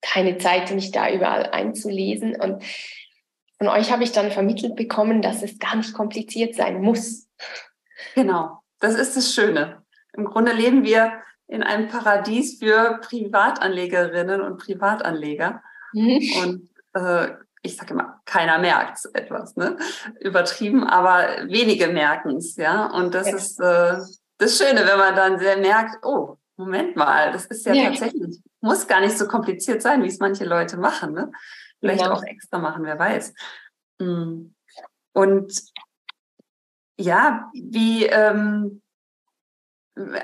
keine 0.00 0.38
Zeit, 0.38 0.70
mich 0.72 0.90
da 0.90 1.10
überall 1.10 1.46
einzulesen. 1.46 2.40
Und 2.40 2.62
von 3.58 3.68
euch 3.68 3.90
habe 3.90 4.04
ich 4.04 4.12
dann 4.12 4.30
vermittelt 4.30 4.76
bekommen, 4.76 5.20
dass 5.20 5.42
es 5.42 5.58
gar 5.58 5.76
nicht 5.76 5.92
kompliziert 5.92 6.54
sein 6.54 6.80
muss. 6.80 7.28
Genau, 8.14 8.62
das 8.80 8.94
ist 8.94 9.16
das 9.16 9.34
Schöne. 9.34 9.82
Im 10.12 10.24
Grunde 10.24 10.52
leben 10.52 10.84
wir 10.84 11.12
in 11.48 11.62
einem 11.62 11.88
Paradies 11.88 12.58
für 12.58 13.00
Privatanlegerinnen 13.02 14.40
und 14.40 14.58
Privatanleger. 14.58 15.62
Mhm. 15.92 16.20
Und 16.42 16.68
äh, 16.94 17.34
ich 17.62 17.76
sage 17.76 17.94
immer, 17.94 18.20
keiner 18.24 18.58
merkt 18.58 18.98
etwas, 19.14 19.56
ne? 19.56 19.76
Übertrieben, 20.20 20.84
aber 20.84 21.48
wenige 21.48 21.88
merken 21.88 22.36
es, 22.36 22.56
ja. 22.56 22.86
Und 22.86 23.14
das 23.14 23.28
ja. 23.28 23.36
ist 23.36 23.60
äh, 23.60 23.98
das 24.38 24.58
Schöne, 24.58 24.86
wenn 24.86 24.98
man 24.98 25.16
dann 25.16 25.38
sehr 25.38 25.56
merkt, 25.56 26.04
oh, 26.04 26.36
Moment 26.56 26.96
mal, 26.96 27.32
das 27.32 27.46
ist 27.46 27.66
ja, 27.66 27.72
ja. 27.72 27.88
tatsächlich 27.88 28.40
muss 28.60 28.86
gar 28.86 29.00
nicht 29.00 29.16
so 29.16 29.26
kompliziert 29.28 29.82
sein, 29.82 30.02
wie 30.02 30.08
es 30.08 30.18
manche 30.18 30.44
Leute 30.44 30.76
machen. 30.76 31.12
Ne? 31.12 31.30
Vielleicht 31.80 32.02
genau. 32.02 32.14
auch 32.14 32.24
extra 32.24 32.58
machen, 32.58 32.84
wer 32.84 32.98
weiß. 32.98 33.34
Mm. 33.98 34.54
Und 35.12 35.62
ja, 36.98 37.50
wie, 37.54 38.06
ähm, 38.06 38.82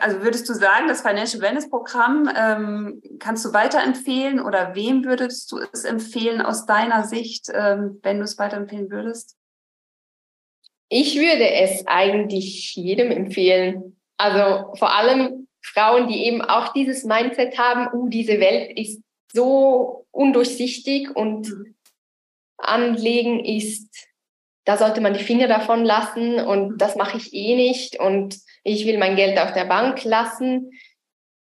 also 0.00 0.22
würdest 0.22 0.48
du 0.48 0.54
sagen, 0.54 0.88
das 0.88 1.02
Financial 1.02 1.42
Wellness 1.42 1.68
Programm 1.68 2.30
ähm, 2.36 3.02
kannst 3.18 3.44
du 3.44 3.52
weiterempfehlen 3.52 4.40
oder 4.40 4.74
wem 4.74 5.04
würdest 5.04 5.50
du 5.52 5.58
es 5.72 5.84
empfehlen 5.84 6.40
aus 6.40 6.66
deiner 6.66 7.04
Sicht, 7.04 7.48
ähm, 7.52 7.98
wenn 8.02 8.18
du 8.18 8.24
es 8.24 8.38
weiterempfehlen 8.38 8.90
würdest? 8.90 9.36
Ich 10.88 11.16
würde 11.16 11.50
es 11.50 11.84
eigentlich 11.86 12.74
jedem 12.76 13.10
empfehlen. 13.10 13.96
Also 14.16 14.74
vor 14.76 14.94
allem 14.94 15.48
Frauen, 15.62 16.08
die 16.08 16.24
eben 16.24 16.42
auch 16.42 16.72
dieses 16.72 17.04
Mindset 17.04 17.58
haben, 17.58 17.88
uh, 17.92 18.08
diese 18.08 18.38
Welt 18.38 18.78
ist 18.78 19.02
so 19.34 20.06
undurchsichtig 20.10 21.14
und 21.14 21.48
mhm. 21.48 21.74
Anlegen 22.56 23.44
ist, 23.44 24.08
da 24.64 24.78
sollte 24.78 25.00
man 25.00 25.12
die 25.12 25.24
Finger 25.24 25.48
davon 25.48 25.84
lassen 25.84 26.38
und 26.38 26.70
mhm. 26.70 26.78
das 26.78 26.96
mache 26.96 27.18
ich 27.18 27.34
eh 27.34 27.56
nicht 27.56 27.98
und 27.98 28.38
ich 28.62 28.86
will 28.86 28.96
mein 28.96 29.16
Geld 29.16 29.38
auf 29.38 29.52
der 29.52 29.66
Bank 29.66 30.04
lassen. 30.04 30.70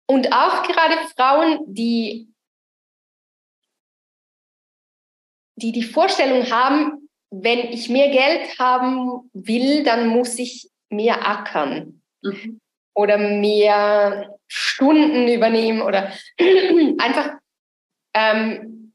Und 0.07 0.33
auch 0.33 0.63
gerade 0.63 0.95
Frauen, 1.15 1.59
die 1.67 2.27
die, 5.55 5.71
die 5.71 5.83
Vorstellung 5.83 6.49
haben, 6.51 7.09
wenn 7.31 7.59
ich 7.59 7.89
mehr 7.89 8.09
Geld 8.09 8.57
haben 8.59 9.29
will, 9.33 9.83
dann 9.83 10.07
muss 10.07 10.39
ich 10.39 10.69
mehr 10.89 11.27
ackern. 11.27 12.01
Mhm 12.21 12.59
oder 12.99 13.17
mehr 13.17 14.35
Stunden 14.47 15.29
übernehmen 15.29 15.81
oder 15.81 16.11
einfach, 16.97 17.38
ähm, 18.13 18.93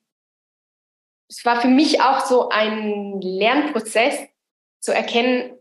es 1.29 1.45
war 1.45 1.61
für 1.61 1.69
mich 1.69 2.01
auch 2.01 2.21
so 2.21 2.49
ein 2.49 3.21
Lernprozess 3.21 4.19
zu 4.81 4.93
erkennen, 4.93 5.55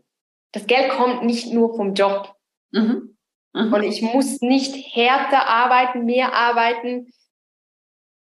das 0.52 0.66
Geld 0.66 0.90
kommt 0.90 1.24
nicht 1.24 1.52
nur 1.52 1.74
vom 1.74 1.94
Job. 1.94 2.34
Mhm. 2.70 3.16
Mhm. 3.54 3.72
Und 3.72 3.82
ich 3.82 4.02
muss 4.02 4.40
nicht 4.40 4.74
härter 4.94 5.48
arbeiten, 5.48 6.04
mehr 6.04 6.34
arbeiten, 6.34 7.12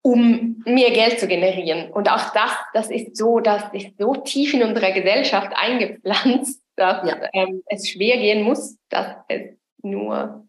um 0.02 0.62
mehr 0.64 0.90
Geld 0.90 1.20
zu 1.20 1.28
generieren. 1.28 1.90
Und 1.90 2.10
auch 2.10 2.32
das, 2.32 2.52
das 2.72 2.90
ist 2.90 3.16
so, 3.16 3.40
das 3.40 3.64
ist 3.72 3.98
so 3.98 4.14
tief 4.14 4.54
in 4.54 4.62
unserer 4.62 4.92
Gesellschaft 4.92 5.52
eingepflanzt, 5.54 6.62
dass 6.76 7.08
ja. 7.08 7.28
ähm, 7.32 7.62
es 7.66 7.88
schwer 7.88 8.16
gehen 8.18 8.42
muss, 8.42 8.78
dass 8.88 9.16
es 9.28 9.56
nur 9.82 10.46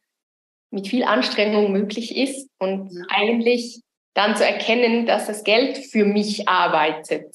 mit 0.71 0.87
viel 0.87 1.03
Anstrengung 1.03 1.71
möglich 1.71 2.15
ist 2.15 2.49
und 2.59 2.91
ja. 2.91 3.03
eigentlich 3.09 3.81
dann 4.19 4.35
zu 4.35 4.45
erkennen, 4.45 5.05
dass 5.05 5.27
das 5.27 5.45
Geld 5.45 5.77
für 5.77 6.03
mich 6.03 6.49
arbeitet, 6.49 7.33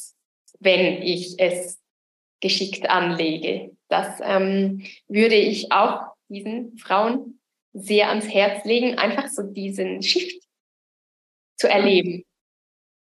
wenn 0.60 1.02
ich 1.02 1.40
es 1.40 1.80
geschickt 2.42 2.90
anlege. 2.90 3.74
Das 3.88 4.20
ähm, 4.22 4.84
würde 5.08 5.34
ich 5.34 5.72
auch 5.72 6.02
diesen 6.28 6.76
Frauen 6.76 7.40
sehr 7.72 8.10
ans 8.10 8.28
Herz 8.28 8.66
legen, 8.66 8.98
einfach 8.98 9.28
so 9.28 9.42
diesen 9.42 10.02
Shift 10.02 10.46
zu 11.56 11.70
erleben. 11.70 12.26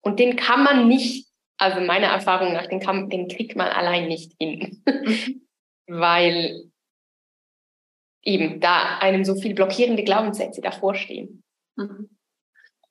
Und 0.03 0.19
den 0.19 0.35
kann 0.35 0.65
man 0.65 0.89
nicht, 0.89 1.29
also 1.57 1.81
meiner 1.81 2.09
Erfahrung 2.09 2.55
nach, 2.55 2.67
den, 2.67 2.81
kann, 2.81 3.09
den 3.09 3.29
kriegt 3.29 3.55
man 3.55 3.69
allein 3.69 4.09
nicht 4.09 4.33
hin. 4.41 4.83
Mhm. 4.87 5.47
Weil 5.87 6.65
eben 8.25 8.59
da 8.59 8.99
einem 8.99 9.25
so 9.25 9.37
viel 9.37 9.55
blockierende 9.55 10.03
Glaubenssätze 10.03 10.61
davor 10.61 10.97
stehen. 10.97 11.45
Mhm. 11.77 12.18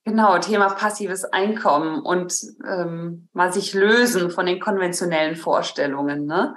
Genau, 0.07 0.37
Thema 0.37 0.69
passives 0.69 1.25
Einkommen 1.25 2.01
und 2.01 2.33
ähm, 2.65 3.27
mal 3.33 3.51
sich 3.51 3.73
lösen 3.73 4.31
von 4.31 4.45
den 4.45 4.61
konventionellen 4.61 5.35
Vorstellungen. 5.35 6.25
Ne? 6.25 6.55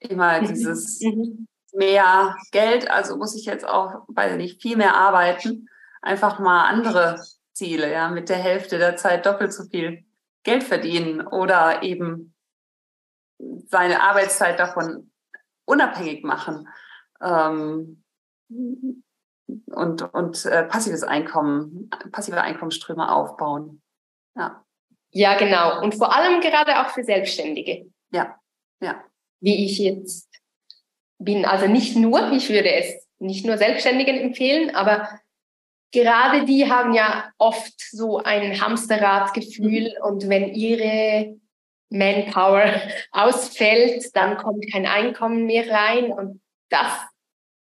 Immer 0.00 0.40
mhm. 0.40 0.46
dieses 0.48 1.00
mhm. 1.00 1.46
mehr 1.72 2.34
Geld, 2.50 2.90
also 2.90 3.16
muss 3.16 3.36
ich 3.36 3.44
jetzt 3.44 3.64
auch, 3.64 4.04
weiß 4.08 4.36
nicht, 4.36 4.60
viel 4.60 4.76
mehr 4.76 4.96
arbeiten. 4.96 5.68
Einfach 6.02 6.40
mal 6.40 6.64
andere 6.64 7.24
Ziele, 7.52 7.92
ja, 7.92 8.08
mit 8.08 8.28
der 8.28 8.38
Hälfte 8.38 8.78
der 8.78 8.96
Zeit 8.96 9.24
doppelt 9.24 9.52
so 9.52 9.62
viel 9.70 10.04
Geld 10.42 10.64
verdienen 10.64 11.24
oder 11.24 11.84
eben 11.84 12.34
seine 13.68 14.02
Arbeitszeit 14.02 14.58
davon 14.58 15.12
unabhängig 15.64 16.24
machen 16.24 16.66
ähm, 17.22 18.02
und, 19.46 20.14
und 20.14 20.44
äh, 20.46 20.64
passives 20.64 21.02
Einkommen, 21.02 21.90
passive 22.12 22.40
Einkommensströme 22.40 23.10
aufbauen. 23.14 23.82
Ja. 24.36 24.64
Ja, 25.10 25.38
genau. 25.38 25.80
Und 25.80 25.94
vor 25.94 26.14
allem 26.14 26.40
gerade 26.40 26.80
auch 26.80 26.90
für 26.90 27.04
Selbstständige. 27.04 27.86
Ja, 28.10 28.38
ja. 28.80 29.04
Wie 29.40 29.64
ich 29.64 29.78
jetzt 29.78 30.28
bin. 31.18 31.44
Also 31.44 31.66
nicht 31.66 31.96
nur, 31.96 32.32
ich 32.32 32.48
würde 32.50 32.72
es 32.74 33.06
nicht 33.18 33.46
nur 33.46 33.56
Selbstständigen 33.56 34.16
empfehlen, 34.16 34.74
aber 34.74 35.08
gerade 35.92 36.44
die 36.44 36.70
haben 36.70 36.92
ja 36.92 37.30
oft 37.38 37.74
so 37.78 38.18
ein 38.18 38.60
Hamsterradgefühl 38.60 39.94
und 40.02 40.28
wenn 40.28 40.52
ihre 40.52 41.36
Manpower 41.90 42.64
ausfällt, 43.12 44.14
dann 44.16 44.36
kommt 44.36 44.70
kein 44.72 44.86
Einkommen 44.86 45.46
mehr 45.46 45.70
rein 45.70 46.12
und 46.12 46.42
das, 46.70 46.92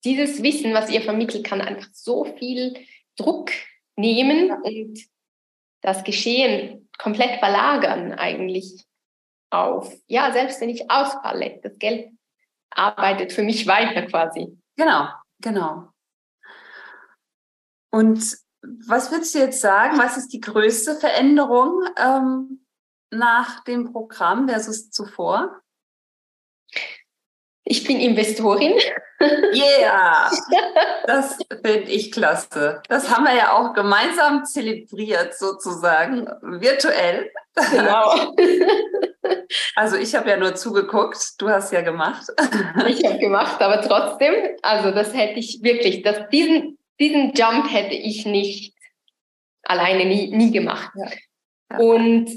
dieses 0.04 0.42
Wissen, 0.44 0.74
was 0.74 0.90
ihr 0.90 1.02
vermittelt, 1.02 1.46
kann 1.46 1.62
einfach 1.62 1.88
so 1.94 2.26
viel 2.26 2.76
Druck 3.16 3.52
nehmen 3.96 4.52
und 4.64 5.00
das 5.82 6.04
Geschehen 6.04 6.90
komplett 6.98 7.40
verlagern 7.40 8.14
eigentlich 8.14 8.86
auf, 9.50 9.94
ja, 10.08 10.32
selbst 10.32 10.62
wenn 10.62 10.70
ich 10.70 10.90
ausfalle, 10.90 11.60
das 11.62 11.78
Geld 11.78 12.12
arbeitet 12.70 13.34
für 13.34 13.44
mich 13.44 13.68
weiter 13.68 14.04
quasi. 14.04 14.58
Genau, 14.78 15.10
genau. 15.40 15.90
Und 17.92 18.38
was 18.62 19.12
würdest 19.12 19.36
du 19.36 19.40
jetzt 19.40 19.60
sagen, 19.60 19.98
was 19.98 20.18
ist 20.18 20.30
die 20.30 20.40
größte 20.40 20.96
Veränderung 20.96 21.84
ähm, 21.98 22.66
nach 23.10 23.64
dem 23.64 23.92
Programm 23.92 24.48
versus 24.48 24.90
zuvor? 24.92 25.61
Ich 27.72 27.86
bin 27.86 28.02
Investorin. 28.02 28.74
Yeah, 29.54 30.30
das 31.08 31.38
finde 31.64 31.90
ich 31.90 32.12
klasse. 32.12 32.82
Das 32.90 33.10
haben 33.10 33.24
wir 33.24 33.34
ja 33.34 33.54
auch 33.54 33.74
gemeinsam 33.74 34.44
zelebriert, 34.44 35.34
sozusagen, 35.38 36.28
virtuell. 36.42 37.32
Genau. 37.72 38.36
Also 39.76 39.98
ich 39.98 40.16
habe 40.16 40.30
ja 40.30 40.38
nur 40.38 40.56
zugeguckt, 40.56 41.40
du 41.40 41.50
hast 41.50 41.72
ja 41.72 41.82
gemacht. 41.82 42.28
Ich 42.88 43.06
habe 43.06 43.20
gemacht, 43.20 43.62
aber 43.62 43.82
trotzdem, 43.82 44.34
also 44.62 44.92
das 44.92 45.14
hätte 45.14 45.40
ich 45.40 45.60
wirklich, 45.62 46.02
das, 46.02 46.28
diesen, 46.30 46.78
diesen 47.00 47.34
Jump 47.34 47.72
hätte 47.72 47.94
ich 47.94 48.26
nicht 48.26 48.74
alleine 49.64 50.06
nie, 50.06 50.36
nie 50.36 50.52
gemacht. 50.52 50.92
Ja. 50.96 51.08
Ja. 51.72 51.78
Und 51.78 52.32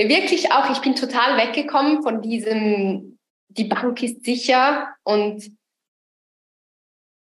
wirklich 0.00 0.50
auch, 0.52 0.70
ich 0.70 0.78
bin 0.78 0.94
total 0.94 1.36
weggekommen 1.36 2.02
von 2.02 2.22
diesem, 2.22 3.17
die 3.48 3.64
Bank 3.64 4.02
ist 4.02 4.24
sicher 4.24 4.94
und 5.02 5.50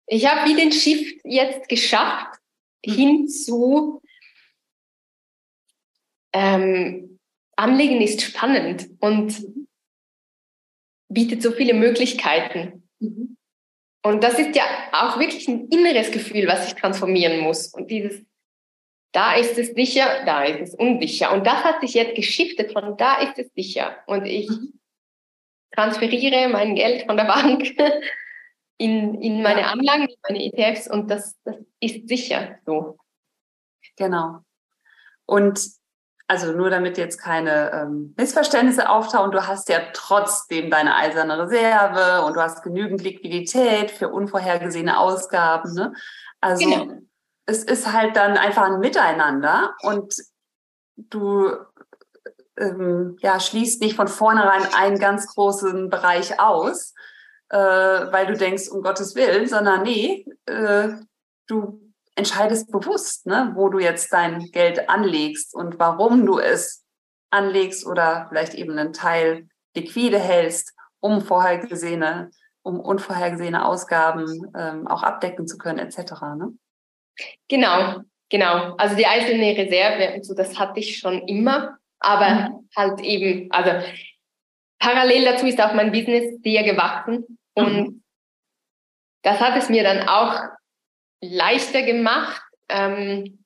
ich 0.07 0.25
habe 0.25 0.49
wie 0.49 0.55
den 0.55 0.71
Shift 0.71 1.21
jetzt 1.23 1.69
geschafft 1.69 2.39
mhm. 2.85 2.91
hin 2.91 3.27
zu 3.27 4.01
ähm, 6.33 7.19
Anlegen 7.55 8.01
ist 8.01 8.21
spannend 8.21 8.89
und 8.99 9.45
bietet 11.09 11.41
so 11.41 11.51
viele 11.51 11.73
Möglichkeiten. 11.73 12.89
Mhm. 12.99 13.37
Und 14.03 14.23
das 14.23 14.39
ist 14.39 14.55
ja 14.55 14.63
auch 14.93 15.19
wirklich 15.19 15.47
ein 15.47 15.67
inneres 15.67 16.11
Gefühl, 16.11 16.47
was 16.47 16.67
ich 16.67 16.73
transformieren 16.73 17.39
muss. 17.39 17.67
Und 17.67 17.91
dieses, 17.91 18.23
da 19.11 19.35
ist 19.35 19.57
es 19.57 19.69
sicher, 19.69 20.23
da 20.25 20.43
ist 20.43 20.69
es 20.69 20.75
unsicher. 20.75 21.33
Und 21.33 21.45
das 21.45 21.63
hat 21.63 21.81
sich 21.81 21.93
jetzt 21.93 22.15
geschiftet 22.15 22.71
von 22.71 22.97
da 22.97 23.21
ist 23.21 23.37
es 23.37 23.51
sicher. 23.53 23.97
Und 24.07 24.25
ich 24.25 24.49
mhm. 24.49 24.80
Transferiere 25.71 26.49
mein 26.49 26.75
Geld 26.75 27.05
von 27.05 27.17
der 27.17 27.25
Bank 27.25 27.63
in, 28.77 29.21
in 29.21 29.41
meine 29.41 29.67
Anlagen, 29.67 30.07
in 30.07 30.15
meine 30.27 30.43
ETFs 30.45 30.87
und 30.87 31.09
das, 31.09 31.37
das 31.43 31.55
ist 31.79 32.07
sicher 32.07 32.57
so. 32.65 32.97
Genau. 33.97 34.39
Und 35.25 35.61
also 36.31 36.53
nur 36.53 36.69
damit 36.69 36.97
jetzt 36.97 37.17
keine 37.17 37.71
ähm, 37.73 38.13
Missverständnisse 38.17 38.89
auftauchen, 38.89 39.31
du 39.31 39.47
hast 39.47 39.67
ja 39.67 39.79
trotzdem 39.91 40.69
deine 40.71 40.95
eiserne 40.95 41.37
Reserve 41.37 42.25
und 42.25 42.35
du 42.35 42.41
hast 42.41 42.63
genügend 42.63 43.03
Liquidität 43.03 43.91
für 43.91 44.07
unvorhergesehene 44.07 44.97
Ausgaben. 44.97 45.73
Ne? 45.73 45.93
Also 46.39 46.69
genau. 46.69 46.93
es 47.45 47.63
ist 47.63 47.91
halt 47.91 48.15
dann 48.15 48.37
einfach 48.37 48.63
ein 48.63 48.79
Miteinander 48.79 49.75
und 49.81 50.15
du 50.95 51.51
ähm, 52.61 53.17
ja, 53.19 53.39
schließt 53.39 53.81
nicht 53.81 53.95
von 53.95 54.07
vornherein 54.07 54.63
einen 54.75 54.99
ganz 54.99 55.27
großen 55.27 55.89
Bereich 55.89 56.39
aus, 56.39 56.93
äh, 57.49 57.57
weil 57.57 58.27
du 58.27 58.37
denkst, 58.37 58.69
um 58.69 58.81
Gottes 58.81 59.15
Willen, 59.15 59.47
sondern 59.47 59.83
nee, 59.83 60.25
äh, 60.45 60.89
du 61.47 61.81
entscheidest 62.15 62.71
bewusst, 62.71 63.25
ne, 63.25 63.51
wo 63.55 63.69
du 63.69 63.79
jetzt 63.79 64.13
dein 64.13 64.39
Geld 64.51 64.89
anlegst 64.89 65.55
und 65.55 65.79
warum 65.79 66.25
du 66.25 66.39
es 66.39 66.85
anlegst 67.29 67.85
oder 67.85 68.27
vielleicht 68.29 68.53
eben 68.53 68.77
einen 68.77 68.93
Teil 68.93 69.47
liquide 69.75 70.19
hältst, 70.19 70.73
um 70.99 71.21
vorhergesehene, 71.21 72.29
um 72.61 72.79
unvorhergesehene 72.79 73.65
Ausgaben 73.65 74.51
ähm, 74.55 74.87
auch 74.87 75.03
abdecken 75.03 75.47
zu 75.47 75.57
können, 75.57 75.79
etc. 75.79 76.11
Ne? 76.37 76.53
Genau, 77.47 78.01
genau. 78.29 78.75
Also 78.75 78.95
die 78.95 79.05
einzelne 79.05 79.57
Reserve 79.57 80.15
und 80.15 80.25
so, 80.25 80.35
das 80.35 80.59
hatte 80.59 80.79
ich 80.79 80.99
schon 80.99 81.21
immer, 81.27 81.77
aber 82.01 82.29
mhm. 82.29 82.69
halt 82.75 82.99
eben, 83.01 83.49
also 83.51 83.87
parallel 84.79 85.25
dazu 85.25 85.45
ist 85.45 85.61
auch 85.61 85.73
mein 85.73 85.91
Business 85.91 86.41
sehr 86.43 86.63
gewachsen 86.63 87.37
und 87.53 87.73
mhm. 87.73 88.03
das 89.23 89.39
hat 89.39 89.55
es 89.57 89.69
mir 89.69 89.83
dann 89.83 90.07
auch 90.07 90.41
leichter 91.21 91.83
gemacht, 91.83 92.41
ähm, 92.69 93.37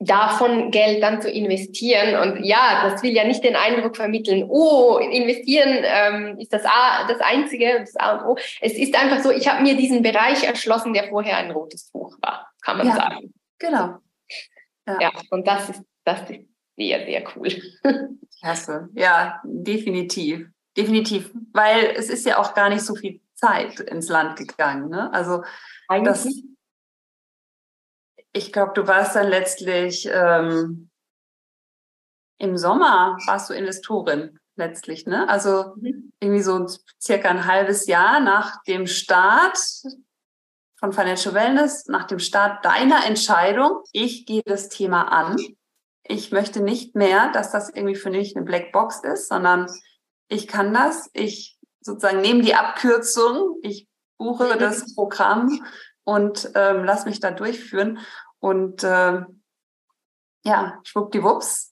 davon 0.00 0.70
Geld 0.70 1.02
dann 1.02 1.20
zu 1.20 1.28
investieren. 1.28 2.20
Und 2.22 2.44
ja, 2.44 2.88
das 2.88 3.02
will 3.02 3.10
ja 3.10 3.24
nicht 3.24 3.42
den 3.42 3.56
Eindruck 3.56 3.96
vermitteln, 3.96 4.46
oh, 4.48 4.98
investieren 4.98 5.82
ähm, 5.82 6.38
ist 6.38 6.52
das, 6.52 6.64
A, 6.64 7.08
das 7.08 7.20
Einzige, 7.20 7.80
das 7.80 7.96
A 7.96 8.12
und 8.12 8.26
O. 8.26 8.36
Es 8.60 8.74
ist 8.74 8.96
einfach 8.96 9.20
so, 9.20 9.32
ich 9.32 9.48
habe 9.48 9.62
mir 9.62 9.76
diesen 9.76 10.02
Bereich 10.02 10.44
erschlossen, 10.44 10.92
der 10.92 11.08
vorher 11.08 11.38
ein 11.38 11.50
rotes 11.50 11.90
Tuch 11.90 12.16
war, 12.22 12.48
kann 12.62 12.78
man 12.78 12.86
ja, 12.86 12.94
sagen. 12.94 13.34
Genau. 13.58 13.98
Ja. 14.88 14.98
ja, 15.00 15.12
und 15.30 15.46
das 15.46 15.68
ist, 15.68 15.82
das 16.04 16.30
ist 16.30 16.40
sehr, 16.76 17.04
sehr 17.04 17.24
cool. 17.36 17.48
Klasse. 18.40 18.88
Ja, 18.94 19.40
definitiv. 19.44 20.48
Definitiv. 20.76 21.30
Weil 21.52 21.92
es 21.96 22.08
ist 22.08 22.24
ja 22.24 22.38
auch 22.38 22.54
gar 22.54 22.70
nicht 22.70 22.82
so 22.82 22.94
viel 22.94 23.20
Zeit 23.34 23.80
ins 23.80 24.08
Land 24.08 24.36
gegangen. 24.38 24.88
Ne? 24.88 25.12
Also 25.12 25.42
das, 26.04 26.26
ich 28.32 28.52
glaube, 28.52 28.72
du 28.74 28.86
warst 28.86 29.14
dann 29.14 29.28
letztlich 29.28 30.08
ähm, 30.10 30.88
im 32.38 32.56
Sommer 32.56 33.18
warst 33.26 33.50
du 33.50 33.54
Investorin 33.54 34.38
letztlich, 34.56 35.06
ne? 35.06 35.28
Also 35.28 35.74
mhm. 35.76 36.12
irgendwie 36.20 36.42
so 36.42 36.66
circa 37.00 37.28
ein 37.28 37.46
halbes 37.46 37.86
Jahr 37.86 38.20
nach 38.20 38.62
dem 38.64 38.86
Start 38.86 39.58
von 40.78 40.92
Financial 40.92 41.34
Wellness, 41.34 41.86
nach 41.86 42.06
dem 42.06 42.18
Start 42.18 42.64
deiner 42.64 43.04
Entscheidung, 43.04 43.82
ich 43.92 44.26
gehe 44.26 44.42
das 44.44 44.68
Thema 44.68 45.08
an. 45.12 45.36
Ich 46.04 46.30
möchte 46.32 46.60
nicht 46.60 46.94
mehr, 46.94 47.30
dass 47.32 47.50
das 47.50 47.68
irgendwie 47.68 47.96
für 47.96 48.10
mich 48.10 48.36
eine 48.36 48.44
Blackbox 48.44 49.00
ist, 49.04 49.28
sondern 49.28 49.66
ich 50.28 50.46
kann 50.46 50.72
das, 50.72 51.10
ich 51.12 51.58
sozusagen 51.80 52.20
nehme 52.20 52.42
die 52.42 52.54
Abkürzung, 52.54 53.56
ich 53.62 53.88
buche 54.18 54.54
mhm. 54.54 54.58
das 54.58 54.94
Programm 54.94 55.64
und 56.04 56.50
ähm, 56.54 56.84
lass 56.84 57.06
mich 57.06 57.20
da 57.20 57.30
durchführen. 57.30 57.98
Und 58.38 58.84
äh, 58.84 59.22
ja, 60.44 60.80
schwuppdiwupps, 60.84 61.67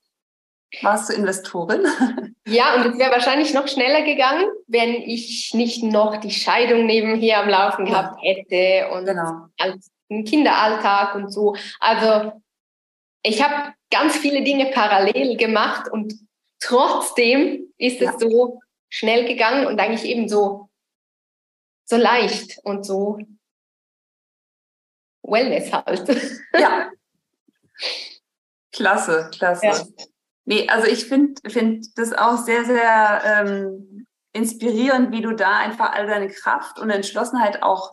warst 0.83 1.09
du 1.09 1.15
Investorin? 1.15 1.87
Ja, 2.49 2.77
und 2.77 2.87
es 2.87 2.97
wäre 2.97 3.11
wahrscheinlich 3.11 3.53
noch 3.55 3.67
schneller 3.67 4.03
gegangen, 4.03 4.45
wenn 4.69 4.95
ich 4.95 5.53
nicht 5.53 5.83
noch 5.83 6.19
die 6.19 6.31
Scheidung 6.31 6.87
nebenher 6.87 7.41
am 7.41 7.49
Laufen 7.49 7.87
gehabt 7.87 8.23
hätte 8.23 8.89
und 8.93 9.05
genau. 9.05 9.49
einen 9.59 10.25
Kinderalltag 10.25 11.17
und 11.17 11.33
so. 11.33 11.57
Also 11.81 12.41
ich 13.25 13.43
habe 13.43 13.75
ganz 13.91 14.17
viele 14.17 14.45
Dinge 14.45 14.67
parallel 14.67 15.37
gemacht 15.37 15.91
und 15.91 16.15
trotzdem 16.61 17.73
ist 17.79 18.01
es 18.01 18.13
ja. 18.13 18.19
so, 18.21 18.61
schnell 18.89 19.27
gegangen 19.27 19.67
und 19.67 19.81
eigentlich 19.81 20.05
eben 20.05 20.29
so, 20.29 20.71
so 21.85 21.97
leicht 21.97 22.61
und 22.63 22.87
so 22.87 23.19
Wellness 25.23 25.73
halt. 25.73 26.09
Ja. 26.57 26.91
Klasse, 28.73 29.31
klasse. 29.33 29.67
Ja. 29.67 30.07
Nee, 30.47 30.69
also 30.69 30.87
ich 30.87 31.07
finde 31.07 31.35
find 31.51 31.99
das 31.99 32.13
auch 32.13 32.39
sehr, 32.39 32.65
sehr 32.65 33.23
ähm, 33.25 34.07
inspirierend, 34.33 35.13
wie 35.13 35.21
du 35.21 35.33
da 35.33 35.59
einfach 35.59 35.93
all 35.93 36.07
deine 36.07 36.29
Kraft 36.29 36.79
und 36.79 36.89
Entschlossenheit 36.91 37.63
auch 37.63 37.93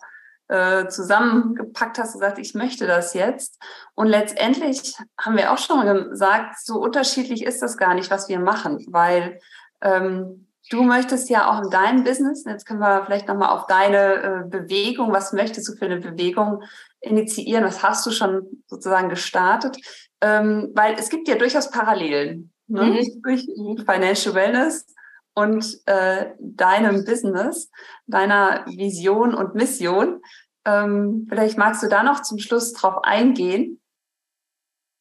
äh, 0.49 0.87
zusammengepackt 0.87 1.97
hast 1.97 2.13
und 2.13 2.21
gesagt, 2.21 2.37
ich 2.37 2.53
möchte 2.53 2.85
das 2.85 3.15
jetzt. 3.15 3.59
Und 3.95 4.07
letztendlich 4.07 4.95
haben 5.19 5.35
wir 5.35 5.51
auch 5.51 5.57
schon 5.57 6.09
gesagt, 6.09 6.59
so 6.63 6.79
unterschiedlich 6.79 7.43
ist 7.43 7.61
das 7.61 7.75
gar 7.75 7.95
nicht, 7.95 8.11
was 8.11 8.29
wir 8.29 8.39
machen, 8.39 8.85
weil 8.87 9.39
ähm, 9.81 10.47
Du 10.69 10.81
möchtest 10.81 11.29
ja 11.29 11.51
auch 11.51 11.61
in 11.61 11.69
deinem 11.69 12.03
Business, 12.05 12.45
jetzt 12.45 12.65
können 12.65 12.79
wir 12.79 13.03
vielleicht 13.05 13.27
nochmal 13.27 13.49
auf 13.49 13.67
deine 13.67 13.97
äh, 13.97 14.43
Bewegung, 14.47 15.11
was 15.11 15.33
möchtest 15.33 15.67
du 15.67 15.75
für 15.75 15.85
eine 15.85 15.99
Bewegung 15.99 16.63
initiieren, 17.01 17.65
was 17.65 17.83
hast 17.83 18.05
du 18.05 18.11
schon 18.11 18.63
sozusagen 18.67 19.09
gestartet, 19.09 19.77
ähm, 20.23 20.71
weil 20.73 20.95
es 20.97 21.09
gibt 21.09 21.27
ja 21.27 21.35
durchaus 21.35 21.69
Parallelen 21.69 22.53
ne? 22.67 22.83
mhm. 22.83 23.21
durch 23.21 23.45
Financial 23.85 24.33
Wellness 24.33 24.87
und 25.35 25.81
äh, 25.85 26.31
deinem 26.39 27.03
Business, 27.03 27.69
deiner 28.07 28.65
Vision 28.65 29.33
und 29.33 29.53
Mission. 29.53 30.21
Ähm, 30.65 31.27
vielleicht 31.27 31.57
magst 31.57 31.83
du 31.83 31.89
da 31.89 32.03
noch 32.03 32.21
zum 32.21 32.39
Schluss 32.39 32.71
drauf 32.71 33.03
eingehen. 33.03 33.81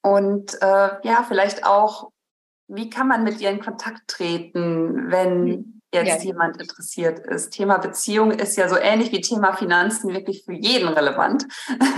Und 0.02 0.60
äh, 0.60 0.90
ja, 1.04 1.24
vielleicht 1.28 1.64
auch, 1.64 2.10
wie 2.66 2.90
kann 2.90 3.06
man 3.06 3.22
mit 3.22 3.40
ihr 3.40 3.50
in 3.50 3.60
Kontakt 3.60 4.08
treten, 4.08 5.08
wenn 5.12 5.46
hm. 5.46 5.71
Jetzt 5.92 6.24
ja. 6.24 6.30
jemand 6.30 6.60
interessiert 6.60 7.20
ist? 7.20 7.50
Thema 7.50 7.78
Beziehung 7.78 8.30
ist 8.30 8.56
ja 8.56 8.68
so 8.68 8.76
ähnlich 8.76 9.12
wie 9.12 9.20
Thema 9.20 9.54
Finanzen 9.54 10.12
wirklich 10.12 10.44
für 10.44 10.54
jeden 10.54 10.88
relevant, 10.88 11.44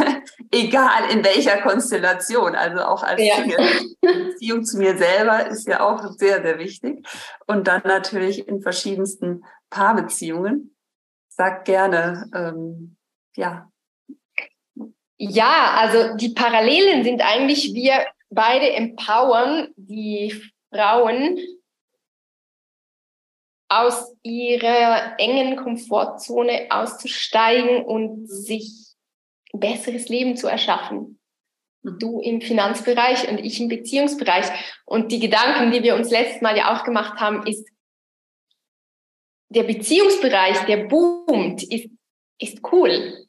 egal 0.50 1.10
in 1.10 1.24
welcher 1.24 1.62
Konstellation. 1.62 2.54
Also 2.54 2.82
auch 2.82 3.02
als 3.02 3.22
ja. 3.22 3.36
Beziehung 4.00 4.64
zu 4.64 4.78
mir 4.78 4.96
selber 4.96 5.46
ist 5.46 5.66
ja 5.66 5.80
auch 5.80 6.12
sehr, 6.12 6.42
sehr 6.42 6.58
wichtig. 6.58 7.06
Und 7.46 7.68
dann 7.68 7.82
natürlich 7.84 8.46
in 8.48 8.60
verschiedensten 8.60 9.44
Paarbeziehungen. 9.70 10.76
Sag 11.28 11.64
gerne, 11.64 12.30
ähm, 12.32 12.96
ja, 13.36 13.68
ja, 15.16 15.74
also 15.76 16.16
die 16.16 16.30
Parallelen 16.30 17.04
sind 17.04 17.22
eigentlich, 17.22 17.72
wir 17.72 18.04
beide 18.30 18.72
empowern 18.72 19.68
die 19.76 20.34
Frauen 20.72 21.38
aus 23.74 24.14
ihrer 24.22 25.18
engen 25.18 25.56
Komfortzone 25.56 26.66
auszusteigen 26.70 27.84
und 27.84 28.28
sich 28.28 28.94
ein 29.52 29.60
besseres 29.60 30.08
Leben 30.08 30.36
zu 30.36 30.46
erschaffen. 30.46 31.18
Mhm. 31.82 31.98
Du 31.98 32.20
im 32.20 32.40
Finanzbereich 32.40 33.28
und 33.28 33.38
ich 33.38 33.60
im 33.60 33.68
Beziehungsbereich. 33.68 34.46
Und 34.84 35.10
die 35.12 35.20
Gedanken, 35.20 35.72
die 35.72 35.82
wir 35.82 35.96
uns 35.96 36.10
letztes 36.10 36.40
Mal 36.40 36.56
ja 36.56 36.74
auch 36.74 36.84
gemacht 36.84 37.20
haben, 37.20 37.46
ist, 37.46 37.68
der 39.48 39.64
Beziehungsbereich, 39.64 40.64
der 40.66 40.88
boomt, 40.88 41.62
ist, 41.62 41.88
ist 42.38 42.60
cool. 42.72 43.26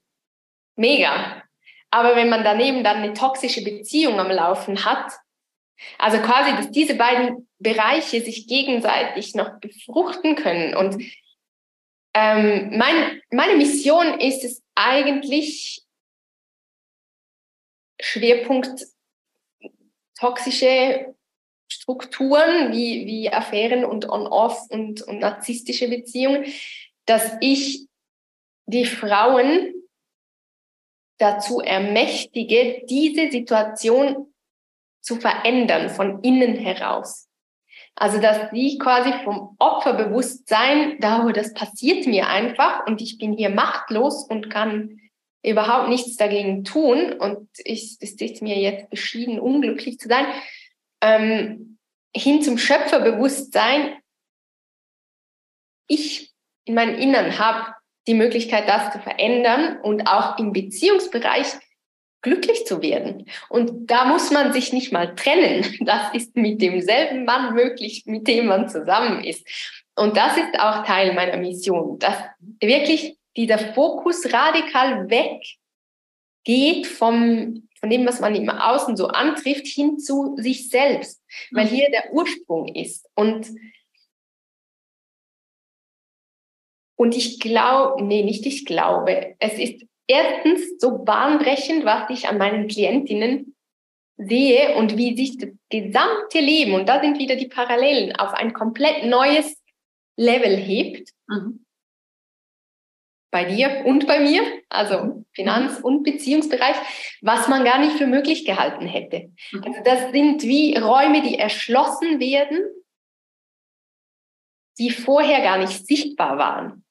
Mega. 0.76 1.44
Aber 1.92 2.16
wenn 2.16 2.30
man 2.30 2.44
daneben 2.44 2.84
dann 2.84 2.98
eine 2.98 3.14
toxische 3.14 3.64
Beziehung 3.64 4.20
am 4.20 4.32
Laufen 4.32 4.86
hat, 4.86 5.12
also 5.98 6.18
quasi, 6.20 6.56
dass 6.56 6.72
diese 6.72 6.96
beiden 6.96 7.45
Bereiche 7.60 8.22
sich 8.22 8.48
gegenseitig 8.48 9.36
noch 9.36 9.60
befruchten 9.60 10.36
können. 10.36 10.76
Und 10.76 11.04
ähm, 12.14 12.78
mein, 12.78 13.22
meine 13.32 13.56
Mission 13.56 14.20
ist 14.20 14.44
es 14.44 14.64
eigentlich, 14.76 15.82
Schwerpunkt 18.00 18.86
toxische 20.20 21.16
Strukturen 21.68 22.72
wie, 22.72 23.06
wie 23.06 23.30
Affären 23.32 23.86
und 23.86 24.08
On-Off 24.08 24.70
und, 24.70 25.02
und 25.02 25.20
narzisstische 25.20 25.88
Beziehungen, 25.88 26.46
dass 27.06 27.34
ich 27.42 27.88
die 28.66 28.86
Frauen 28.86 29.74
dazu 31.18 31.60
ermächtige, 31.62 32.86
diese 32.86 33.32
Situation 33.32 34.34
zu 35.02 35.18
verändern 35.18 35.90
von 35.90 36.22
innen 36.24 36.56
heraus. 36.56 37.30
Also, 37.98 38.20
dass 38.20 38.52
sie 38.52 38.78
quasi 38.78 39.14
vom 39.24 39.56
Opferbewusstsein, 39.58 41.00
da, 41.00 41.32
das 41.32 41.54
passiert 41.54 42.08
mir 42.08 42.28
einfach 42.28 42.86
und 42.88 43.02
ich 43.02 43.18
bin 43.18 43.34
hier 43.34 43.50
machtlos 43.50 44.28
und 44.28 44.50
kann 44.50 45.00
überhaupt 45.44 45.90
nichts 45.90 46.18
dagegen 46.18 46.64
tun 46.64 47.14
und 47.14 47.48
ich, 47.64 47.98
es 48.02 48.14
ist 48.14 48.42
mir 48.42 48.58
jetzt 48.58 48.90
beschieden, 48.90 49.40
unglücklich 49.40 50.00
zu 50.00 50.10
sein, 50.10 50.26
ähm, 51.02 51.78
hin 52.16 52.42
zum 52.42 52.58
Schöpferbewusstsein. 52.58 53.98
Ich 55.88 56.34
in 56.66 56.74
meinem 56.74 56.98
Innern 56.98 57.38
habe 57.38 57.76
die 58.08 58.14
Möglichkeit, 58.14 58.68
das 58.68 58.92
zu 58.92 59.00
verändern 59.00 59.80
und 59.82 60.08
auch 60.08 60.38
im 60.38 60.52
Beziehungsbereich 60.52 61.48
glücklich 62.26 62.66
zu 62.66 62.82
werden. 62.82 63.28
Und 63.50 63.90
da 63.90 64.06
muss 64.06 64.32
man 64.32 64.52
sich 64.52 64.74
nicht 64.74 64.92
mal 64.92 65.16
trennen. 65.16 65.64
Das 65.86 66.14
ist 66.14 66.36
mit 66.36 66.62
demselben 66.62 67.26
Mann 67.26 67.54
möglich, 67.54 68.04
mit 68.08 68.28
dem 68.28 68.48
man 68.48 68.68
zusammen 68.68 69.24
ist. 69.24 69.48
Und 69.96 70.18
das 70.18 70.36
ist 70.36 70.60
auch 70.60 70.84
Teil 70.84 71.14
meiner 71.14 71.38
Mission, 71.38 72.00
dass 72.00 72.18
wirklich 72.60 73.18
dieser 73.38 73.60
Fokus 73.60 74.26
radikal 74.34 75.08
weggeht 75.10 76.88
vom, 76.88 77.70
von 77.80 77.90
dem, 77.90 78.06
was 78.08 78.20
man 78.20 78.34
im 78.36 78.50
Außen 78.50 78.98
so 78.98 79.08
antrifft, 79.08 79.68
hin 79.68 80.00
zu 80.00 80.36
sich 80.38 80.70
selbst, 80.70 81.22
weil 81.52 81.66
mhm. 81.66 81.70
hier 81.70 81.90
der 81.92 82.12
Ursprung 82.14 82.68
ist. 82.74 83.08
Und 83.14 83.48
Und 86.98 87.16
ich 87.16 87.40
glaube, 87.40 88.04
nee, 88.04 88.24
nicht 88.24 88.46
ich 88.46 88.66
glaube, 88.66 89.36
es 89.40 89.60
ist 89.60 89.86
erstens 90.08 90.80
so 90.80 91.00
bahnbrechend, 91.00 91.86
was 91.86 92.10
ich 92.10 92.28
an 92.28 92.38
meinen 92.38 92.68
Klientinnen 92.68 93.56
sehe 94.18 94.76
und 94.76 94.98
wie 94.98 95.16
sich 95.16 95.38
das 95.38 95.50
gesamte 95.70 96.40
Leben, 96.40 96.74
und 96.74 96.88
da 96.88 97.02
sind 97.02 97.20
wieder 97.20 97.36
die 97.36 97.48
Parallelen, 97.48 98.16
auf 98.16 98.34
ein 98.34 98.54
komplett 98.54 99.06
neues 99.06 99.62
Level 100.18 100.56
hebt. 100.56 101.12
Mhm. 101.28 101.66
Bei 103.32 103.44
dir 103.44 103.84
und 103.86 104.08
bei 104.08 104.20
mir, 104.20 104.44
also 104.70 105.04
mhm. 105.04 105.26
Finanz- 105.34 105.80
und 105.82 106.04
Beziehungsbereich, 106.04 106.78
was 107.22 107.50
man 107.50 107.66
gar 107.66 107.80
nicht 107.80 107.98
für 107.98 108.08
möglich 108.08 108.46
gehalten 108.46 108.88
hätte. 108.88 109.34
Mhm. 109.52 109.64
Also 109.66 109.80
das 109.84 110.12
sind 110.12 110.44
wie 110.44 110.78
Räume, 110.78 111.22
die 111.22 111.38
erschlossen 111.38 112.22
werden, 112.22 112.60
die 114.78 114.92
vorher 114.92 115.42
gar 115.42 115.58
nicht 115.58 115.86
sichtbar 115.86 116.38
waren. 116.38 116.86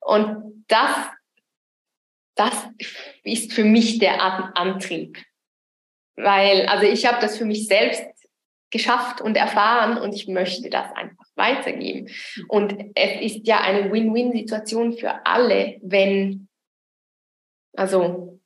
Und 0.00 0.64
das, 0.68 0.96
das 2.38 2.54
ist 3.24 3.52
für 3.52 3.64
mich 3.64 3.98
der 3.98 4.22
Antrieb. 4.56 5.18
Weil, 6.16 6.66
also 6.66 6.86
ich 6.86 7.06
habe 7.06 7.20
das 7.20 7.36
für 7.36 7.44
mich 7.44 7.66
selbst 7.66 8.04
geschafft 8.70 9.20
und 9.20 9.36
erfahren 9.36 9.98
und 9.98 10.14
ich 10.14 10.28
möchte 10.28 10.68
das 10.68 10.92
einfach 10.94 11.24
weitergeben. 11.36 12.08
Und 12.48 12.74
es 12.94 13.20
ist 13.20 13.46
ja 13.46 13.60
eine 13.60 13.90
Win-Win-Situation 13.90 14.92
für 14.94 15.26
alle, 15.26 15.78
wenn, 15.82 16.48
also 17.74 18.40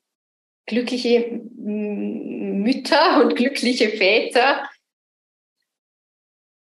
glückliche 0.67 1.41
Mütter 1.57 3.23
und 3.23 3.37
glückliche 3.37 3.89
Väter 3.89 4.69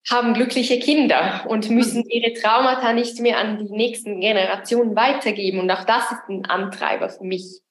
haben 0.09 0.33
glückliche 0.33 0.79
Kinder 0.79 1.45
und 1.47 1.69
müssen 1.69 1.99
mhm. 1.99 2.09
ihre 2.09 2.33
Traumata 2.33 2.93
nicht 2.93 3.19
mehr 3.19 3.39
an 3.39 3.57
die 3.57 3.71
nächsten 3.71 4.21
Generationen 4.21 4.95
weitergeben. 4.95 5.59
Und 5.59 5.71
auch 5.71 5.83
das 5.83 6.11
ist 6.11 6.29
ein 6.29 6.45
Antreiber 6.45 7.09
für 7.09 7.23
mich, 7.23 7.61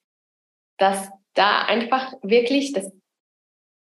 dass 0.77 1.09
da 1.33 1.63
einfach 1.63 2.13
wirklich, 2.21 2.73
dass 2.73 2.91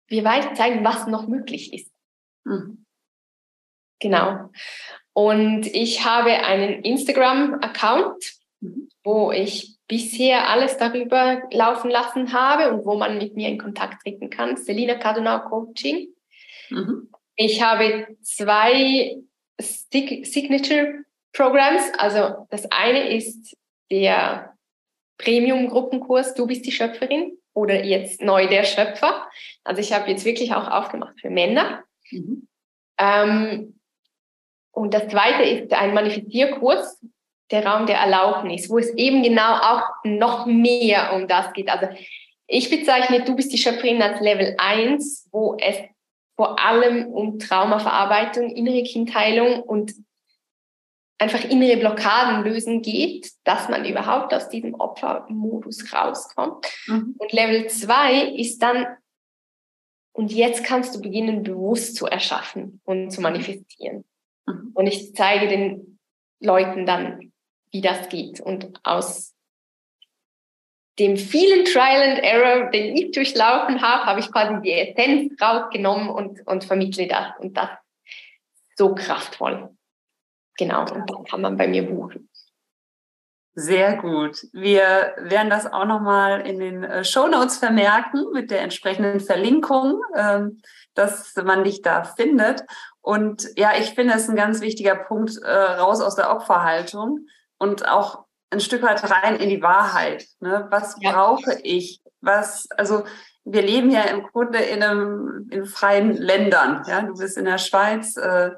wir 0.09 0.25
weiter 0.25 0.55
zeigen, 0.55 0.85
was 0.85 1.07
noch 1.07 1.29
möglich 1.29 1.73
ist. 1.73 1.91
Mhm. 2.45 2.85
Genau. 4.01 4.51
Und 5.13 5.67
ich 5.67 6.05
habe 6.05 6.31
einen 6.31 6.83
Instagram-Account, 6.83 8.25
mhm. 8.61 8.89
wo 9.05 9.31
ich 9.31 9.79
bisher 9.87 10.49
alles 10.49 10.79
darüber 10.79 11.43
laufen 11.53 11.91
lassen 11.91 12.33
habe 12.33 12.73
und 12.73 12.85
wo 12.85 12.97
man 12.97 13.19
mit 13.19 13.37
mir 13.37 13.49
in 13.49 13.59
Kontakt 13.59 14.03
treten 14.03 14.31
kann. 14.31 14.57
Selina 14.57 14.95
Kadunau 14.97 15.41
Coaching. 15.49 16.09
Mhm. 16.71 17.12
Ich 17.45 17.61
habe 17.61 18.07
zwei 18.23 19.17
Signature 19.59 21.05
Programs. 21.33 21.83
Also 21.99 22.47
das 22.51 22.71
eine 22.71 23.13
ist 23.13 23.57
der 23.91 24.55
Premium-Gruppenkurs 25.19 26.35
Du 26.35 26.47
bist 26.47 26.65
die 26.67 26.71
Schöpferin 26.71 27.37
oder 27.53 27.85
jetzt 27.85 28.23
neu 28.23 28.47
der 28.47 28.63
Schöpfer. 28.63 29.29
Also 29.65 29.81
ich 29.81 29.93
habe 29.93 30.09
jetzt 30.09 30.25
wirklich 30.25 30.55
auch 30.55 30.69
aufgemacht 30.71 31.21
für 31.21 31.31
Männer. 31.31 31.83
Mhm. 32.13 32.47
Ähm, 32.99 33.81
und 34.71 34.95
das 34.95 35.09
zweite 35.09 35.43
ist 35.43 35.73
ein 35.73 35.95
Manifestierkurs, 35.95 37.05
der 37.51 37.67
Raum 37.67 37.87
der 37.87 37.97
Erlaubnis, 37.97 38.71
wo 38.71 38.79
es 38.79 38.95
eben 38.95 39.25
genau 39.25 39.57
auch 39.57 39.83
noch 40.05 40.47
mehr 40.47 41.13
um 41.15 41.27
das 41.27 41.53
geht. 41.55 41.69
Also 41.69 41.89
ich 42.47 42.71
bezeichne 42.71 43.25
Du 43.25 43.35
bist 43.35 43.53
die 43.53 43.59
Schöpferin 43.59 44.01
als 44.01 44.21
Level 44.21 44.55
1, 44.59 45.29
wo 45.33 45.57
es 45.61 45.77
vor 46.37 46.59
allem 46.59 47.07
um 47.07 47.39
Traumaverarbeitung, 47.39 48.51
innere 48.51 48.83
Kindheilung 48.83 49.63
und 49.63 49.95
einfach 51.19 51.45
innere 51.45 51.77
Blockaden 51.77 52.45
lösen 52.45 52.83
geht, 52.83 53.33
dass 53.45 53.69
man 53.69 53.85
überhaupt 53.85 54.35
aus 54.35 54.49
diesem 54.49 54.75
Opfermodus 54.75 55.93
rauskommt. 55.93 56.67
Mhm. 56.87 57.15
Und 57.17 57.33
Level 57.33 57.69
2 57.69 58.35
ist 58.35 58.61
dann, 58.61 58.87
und 60.13 60.33
jetzt 60.33 60.65
kannst 60.65 60.95
du 60.95 61.01
beginnen, 61.01 61.43
bewusst 61.43 61.97
zu 61.97 62.07
erschaffen 62.07 62.81
und 62.85 63.11
zu 63.11 63.21
manifestieren. 63.21 64.05
Mhm. 64.47 64.73
Und 64.75 64.87
ich 64.87 65.15
zeige 65.15 65.49
den 65.49 65.99
Leuten 66.41 66.87
dann, 66.87 67.33
wie 67.71 67.81
das 67.81 68.09
geht. 68.09 68.41
Und 68.41 68.81
aus 68.83 69.32
dem 70.99 71.17
vielen 71.17 71.65
Trial 71.65 72.03
and 72.03 72.19
Error, 72.23 72.71
den 72.71 72.97
ich 72.97 73.13
durchlaufen 73.13 73.81
habe, 73.81 74.05
habe 74.05 74.21
ich 74.21 74.31
quasi 74.31 74.61
die 74.63 74.73
Essenz 74.73 75.41
rausgenommen 75.41 76.11
und, 76.11 76.47
und 76.47 76.65
vermittle 76.65 77.07
das. 77.07 77.33
Und 77.39 77.57
das 77.57 77.71
so 78.77 78.95
kraftvoll. 78.95 79.71
Genau, 80.59 80.83
und 80.83 81.11
dann 81.11 81.25
kann 81.25 81.41
man 81.41 81.57
bei 81.57 81.67
mir 81.67 81.87
buchen. 81.87 82.29
Sehr 83.55 83.97
gut. 83.97 84.39
Wir 84.53 85.15
werden 85.19 85.51
das 85.51 85.71
auch 85.71 85.85
nochmal 85.85 86.47
in 86.47 86.59
den 86.59 86.85
äh, 86.85 87.05
Show 87.05 87.27
Notes 87.27 87.59
vermerken 87.59 88.25
mit 88.33 88.51
der 88.51 88.63
entsprechenden 88.63 89.21
Verlinkung, 89.21 90.01
ähm, 90.17 90.63
dass 90.95 91.35
man 91.37 91.63
dich 91.63 91.83
da 91.83 92.05
findet. 92.05 92.65
Und 93.03 93.49
ja, 93.57 93.73
ich 93.79 93.91
finde 93.91 94.15
es 94.15 94.29
ein 94.29 94.37
ganz 94.37 94.63
wichtiger 94.63 94.95
Punkt, 94.95 95.37
äh, 95.43 95.51
raus 95.51 96.01
aus 96.01 96.17
der 96.17 96.31
Opferhaltung 96.31 97.27
und 97.59 97.87
auch 97.87 98.22
ein 98.53 98.61
Stück 98.61 98.83
weit 98.83 99.03
rein 99.11 99.37
in 99.37 99.49
die 99.49 99.63
Wahrheit. 99.63 100.27
Ne? 100.41 100.67
Was 100.71 100.97
ja. 101.01 101.13
brauche 101.13 101.59
ich? 101.63 102.01
Was, 102.21 102.71
also 102.77 103.05
wir 103.45 103.63
leben 103.63 103.91
ja 103.91 104.03
im 104.03 104.23
Grunde 104.23 104.59
in 104.59 104.83
einem 104.83 105.49
in 105.51 105.65
freien 105.65 106.13
Ländern. 106.13 106.85
Ja, 106.87 107.03
du 107.03 107.15
bist 107.15 107.37
in 107.37 107.47
der 107.47 107.59
Schweiz, 107.59 108.17
äh, 108.17 108.53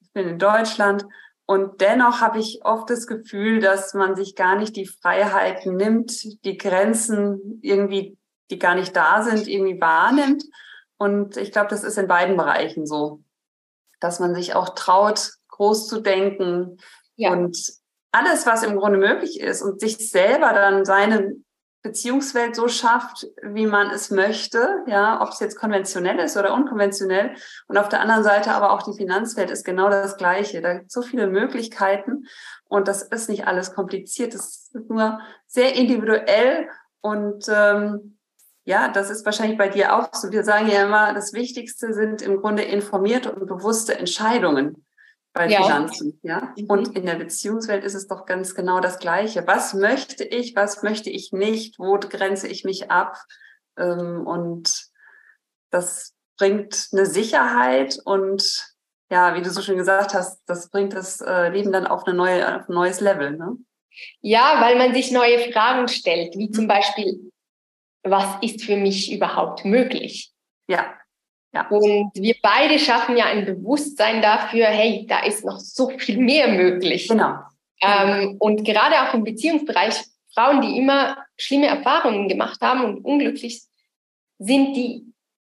ich 0.00 0.12
bin 0.12 0.28
in 0.28 0.38
Deutschland. 0.38 1.04
Und 1.46 1.82
dennoch 1.82 2.20
habe 2.20 2.38
ich 2.38 2.60
oft 2.64 2.88
das 2.88 3.06
Gefühl, 3.06 3.60
dass 3.60 3.92
man 3.92 4.16
sich 4.16 4.34
gar 4.34 4.56
nicht 4.56 4.76
die 4.76 4.86
Freiheiten 4.86 5.76
nimmt, 5.76 6.44
die 6.44 6.56
Grenzen 6.56 7.60
irgendwie, 7.62 8.16
die 8.50 8.58
gar 8.58 8.74
nicht 8.74 8.96
da 8.96 9.22
sind, 9.22 9.46
irgendwie 9.46 9.80
wahrnimmt. 9.80 10.42
Und 10.96 11.36
ich 11.36 11.52
glaube, 11.52 11.68
das 11.68 11.84
ist 11.84 11.98
in 11.98 12.08
beiden 12.08 12.36
Bereichen 12.36 12.86
so, 12.86 13.22
dass 14.00 14.20
man 14.20 14.34
sich 14.34 14.54
auch 14.54 14.70
traut, 14.70 15.32
groß 15.48 15.86
zu 15.86 16.00
denken 16.00 16.78
ja. 17.16 17.32
und 17.32 17.56
alles, 18.14 18.46
was 18.46 18.62
im 18.62 18.76
Grunde 18.76 18.98
möglich 18.98 19.40
ist 19.40 19.60
und 19.60 19.80
sich 19.80 20.10
selber 20.10 20.52
dann 20.52 20.84
seine 20.84 21.34
Beziehungswelt 21.82 22.56
so 22.56 22.68
schafft, 22.68 23.26
wie 23.42 23.66
man 23.66 23.90
es 23.90 24.10
möchte, 24.10 24.84
ja, 24.86 25.20
ob 25.20 25.30
es 25.30 25.40
jetzt 25.40 25.56
konventionell 25.56 26.18
ist 26.18 26.36
oder 26.36 26.54
unkonventionell. 26.54 27.34
Und 27.66 27.76
auf 27.76 27.90
der 27.90 28.00
anderen 28.00 28.22
Seite 28.22 28.52
aber 28.52 28.72
auch 28.72 28.82
die 28.82 28.96
Finanzwelt 28.96 29.50
ist 29.50 29.64
genau 29.64 29.90
das 29.90 30.16
Gleiche. 30.16 30.62
Da 30.62 30.74
gibt 30.74 30.86
es 30.86 30.94
so 30.94 31.02
viele 31.02 31.26
Möglichkeiten 31.26 32.24
und 32.64 32.88
das 32.88 33.02
ist 33.02 33.28
nicht 33.28 33.46
alles 33.46 33.74
kompliziert. 33.74 34.32
Das 34.32 34.70
ist 34.72 34.88
nur 34.88 35.20
sehr 35.46 35.74
individuell 35.74 36.68
und 37.02 37.46
ähm, 37.48 38.16
ja, 38.64 38.88
das 38.88 39.10
ist 39.10 39.26
wahrscheinlich 39.26 39.58
bei 39.58 39.68
dir 39.68 39.94
auch 39.94 40.08
so. 40.14 40.32
Wir 40.32 40.44
sagen 40.44 40.68
ja 40.68 40.84
immer, 40.84 41.12
das 41.12 41.34
Wichtigste 41.34 41.92
sind 41.92 42.22
im 42.22 42.40
Grunde 42.40 42.62
informierte 42.62 43.30
und 43.32 43.46
bewusste 43.46 43.98
Entscheidungen 43.98 44.86
bei 45.34 45.48
ja. 45.48 45.62
Finanzen, 45.62 46.18
ja. 46.22 46.54
Mhm. 46.56 46.66
Und 46.66 46.96
in 46.96 47.04
der 47.04 47.16
Beziehungswelt 47.16 47.84
ist 47.84 47.94
es 47.94 48.06
doch 48.06 48.24
ganz 48.24 48.54
genau 48.54 48.80
das 48.80 48.98
Gleiche. 48.98 49.46
Was 49.46 49.74
möchte 49.74 50.24
ich, 50.24 50.56
was 50.56 50.82
möchte 50.82 51.10
ich 51.10 51.32
nicht, 51.32 51.78
wo 51.78 51.98
grenze 51.98 52.48
ich 52.48 52.64
mich 52.64 52.90
ab? 52.90 53.18
Ähm, 53.76 54.26
und 54.26 54.86
das 55.70 56.14
bringt 56.38 56.88
eine 56.92 57.04
Sicherheit 57.04 57.98
und 58.04 58.74
ja, 59.10 59.34
wie 59.34 59.42
du 59.42 59.50
so 59.50 59.60
schön 59.60 59.76
gesagt 59.76 60.14
hast, 60.14 60.42
das 60.46 60.70
bringt 60.70 60.94
das 60.94 61.20
äh, 61.20 61.48
Leben 61.48 61.72
dann 61.72 61.86
auf, 61.86 62.06
eine 62.06 62.16
neue, 62.16 62.60
auf 62.60 62.68
ein 62.68 62.74
neues 62.74 63.00
Level. 63.00 63.36
Ne? 63.36 63.56
Ja, 64.20 64.60
weil 64.60 64.78
man 64.78 64.94
sich 64.94 65.10
neue 65.10 65.52
Fragen 65.52 65.88
stellt, 65.88 66.36
wie 66.36 66.50
zum 66.50 66.68
Beispiel, 66.68 67.30
was 68.02 68.36
ist 68.40 68.64
für 68.64 68.76
mich 68.76 69.12
überhaupt 69.12 69.64
möglich? 69.64 70.32
Ja. 70.68 70.94
Ja. 71.54 71.68
Und 71.68 72.10
wir 72.14 72.34
beide 72.42 72.78
schaffen 72.78 73.16
ja 73.16 73.26
ein 73.26 73.44
Bewusstsein 73.44 74.20
dafür, 74.20 74.66
hey, 74.66 75.06
da 75.08 75.20
ist 75.20 75.44
noch 75.44 75.58
so 75.58 75.88
viel 75.98 76.18
mehr 76.18 76.48
möglich. 76.48 77.08
Genau. 77.08 77.36
Ähm, 77.80 78.36
und 78.38 78.64
gerade 78.64 79.02
auch 79.02 79.14
im 79.14 79.24
Beziehungsbereich, 79.24 80.02
Frauen, 80.34 80.62
die 80.62 80.76
immer 80.76 81.16
schlimme 81.36 81.66
Erfahrungen 81.66 82.28
gemacht 82.28 82.60
haben 82.60 82.84
und 82.84 83.04
unglücklich 83.04 83.62
sind, 84.38 84.74
die, 84.74 85.04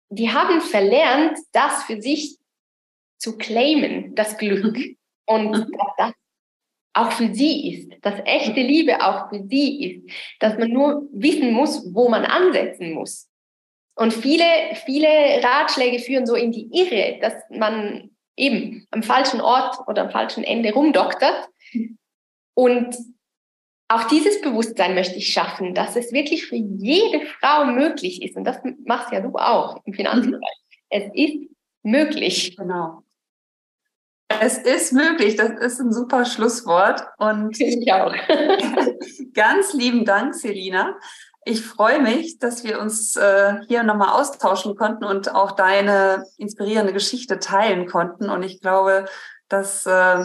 die 0.10 0.32
haben 0.32 0.60
verlernt, 0.60 1.38
das 1.54 1.84
für 1.84 2.02
sich 2.02 2.38
zu 3.18 3.38
claimen, 3.38 4.16
das 4.16 4.38
Glück. 4.38 4.76
Mhm. 4.76 4.98
Und 5.26 5.52
mhm. 5.52 5.72
dass 5.72 5.88
das 5.98 6.14
auch 6.94 7.12
für 7.12 7.34
sie 7.34 7.74
ist, 7.74 8.06
dass 8.06 8.22
echte 8.26 8.62
Liebe 8.62 9.02
auch 9.02 9.30
für 9.30 9.44
sie 9.48 9.84
ist, 9.86 10.14
dass 10.40 10.58
man 10.58 10.70
nur 10.70 11.08
wissen 11.12 11.52
muss, 11.52 11.94
wo 11.94 12.10
man 12.10 12.26
ansetzen 12.26 12.94
muss. 12.94 13.30
Und 13.96 14.14
viele, 14.14 14.46
viele 14.86 15.08
Ratschläge 15.42 16.00
führen 16.00 16.26
so 16.26 16.36
in 16.36 16.52
die 16.52 16.70
Irre, 16.72 17.20
dass 17.22 17.34
man 17.50 18.12
eben 18.36 18.86
am 18.92 19.04
falschen 19.04 19.40
Ort 19.40 19.78
oder 19.88 20.04
am 20.04 20.12
falschen 20.12 20.44
Ende 20.44 20.74
rumdoktert. 20.74 21.50
Und 22.54 22.96
auch 23.88 24.04
dieses 24.06 24.42
Bewusstsein 24.42 24.96
möchte 24.96 25.16
ich 25.16 25.32
schaffen, 25.32 25.74
dass 25.74 25.96
es 25.96 26.12
wirklich 26.12 26.48
für 26.48 26.56
jede 26.56 27.26
Frau 27.40 27.66
möglich 27.66 28.22
ist. 28.22 28.36
Und 28.36 28.44
das 28.44 28.58
machst 28.86 29.14
ja 29.14 29.22
du 29.22 29.36
auch 29.36 29.82
im 29.86 29.94
Finanzbereich. 29.94 30.42
Mhm. 30.42 30.76
Es 30.90 31.04
ist 31.14 31.50
möglich. 31.84 32.58
Genau. 32.58 33.04
Es 34.28 34.58
ist 34.58 34.92
möglich, 34.92 35.36
das 35.36 35.52
ist 35.52 35.80
ein 35.80 35.94
super 35.94 36.26
Schlusswort. 36.26 37.04
Und 37.18 37.60
ich 37.60 37.94
auch. 37.94 38.14
ganz 39.34 39.74
lieben 39.74 40.04
Dank, 40.04 40.34
Selina. 40.34 40.98
Ich 41.48 41.64
freue 41.64 42.02
mich, 42.02 42.40
dass 42.40 42.64
wir 42.64 42.80
uns 42.80 43.16
äh, 43.16 43.60
hier 43.68 43.84
nochmal 43.84 44.20
austauschen 44.20 44.76
konnten 44.76 45.04
und 45.06 45.36
auch 45.36 45.52
deine 45.52 46.26
inspirierende 46.38 46.92
Geschichte 46.92 47.38
teilen 47.38 47.86
konnten. 47.86 48.32
Und 48.32 48.42
ich 48.42 48.62
glaube, 48.62 49.06
das 49.48 49.86
äh, 49.86 50.24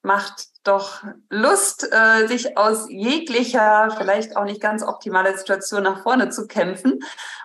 macht 0.00 0.46
doch 0.64 1.02
Lust, 1.28 1.86
äh, 1.92 2.26
sich 2.26 2.56
aus 2.56 2.86
jeglicher, 2.88 3.94
vielleicht 3.98 4.34
auch 4.34 4.44
nicht 4.44 4.62
ganz 4.62 4.82
optimaler 4.82 5.36
Situation 5.36 5.82
nach 5.82 6.02
vorne 6.02 6.30
zu 6.30 6.46
kämpfen 6.46 7.00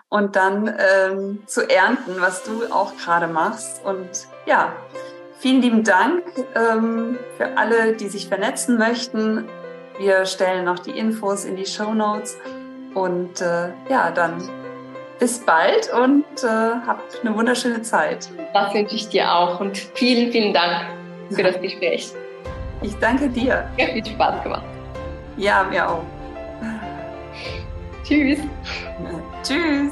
und 0.07 0.37
dann 0.37 0.73
ähm, 0.77 1.43
zu 1.47 1.69
ernten, 1.69 2.21
was 2.21 2.43
du 2.43 2.71
auch 2.71 2.95
gerade 2.95 3.27
machst. 3.27 3.83
Und 3.83 4.09
ja, 4.45 4.73
vielen 5.39 5.61
lieben 5.61 5.83
Dank 5.83 6.23
ähm, 6.55 7.19
für 7.35 7.57
alle, 7.57 7.97
die 7.97 8.07
sich 8.07 8.29
vernetzen 8.29 8.77
möchten. 8.77 9.49
Wir 9.97 10.25
stellen 10.25 10.63
noch 10.63 10.79
die 10.79 10.97
Infos 10.97 11.43
in 11.43 11.57
die 11.57 11.65
Show 11.65 11.93
Notes. 11.93 12.37
Und 12.97 13.41
äh, 13.41 13.69
ja, 13.89 14.09
dann 14.09 14.41
bis 15.19 15.37
bald 15.39 15.93
und 15.93 16.25
äh, 16.43 16.47
habt 16.47 17.19
eine 17.21 17.35
wunderschöne 17.35 17.83
Zeit. 17.83 18.27
Das 18.53 18.73
wünsche 18.73 18.95
ich 18.95 19.07
dir 19.09 19.31
auch 19.31 19.59
und 19.59 19.77
vielen, 19.77 20.31
vielen 20.31 20.51
Dank 20.51 20.87
für 21.29 21.43
das 21.43 21.61
Gespräch. 21.61 22.11
Ich 22.81 22.95
danke 22.97 23.29
dir. 23.29 23.69
Ja, 23.77 23.85
viel 23.87 24.05
Spaß 24.05 24.41
gemacht. 24.43 24.63
Ja, 25.37 25.63
mir 25.63 25.87
auch. 25.87 26.03
Tschüss. 28.03 28.39
Tschüss. 29.43 29.91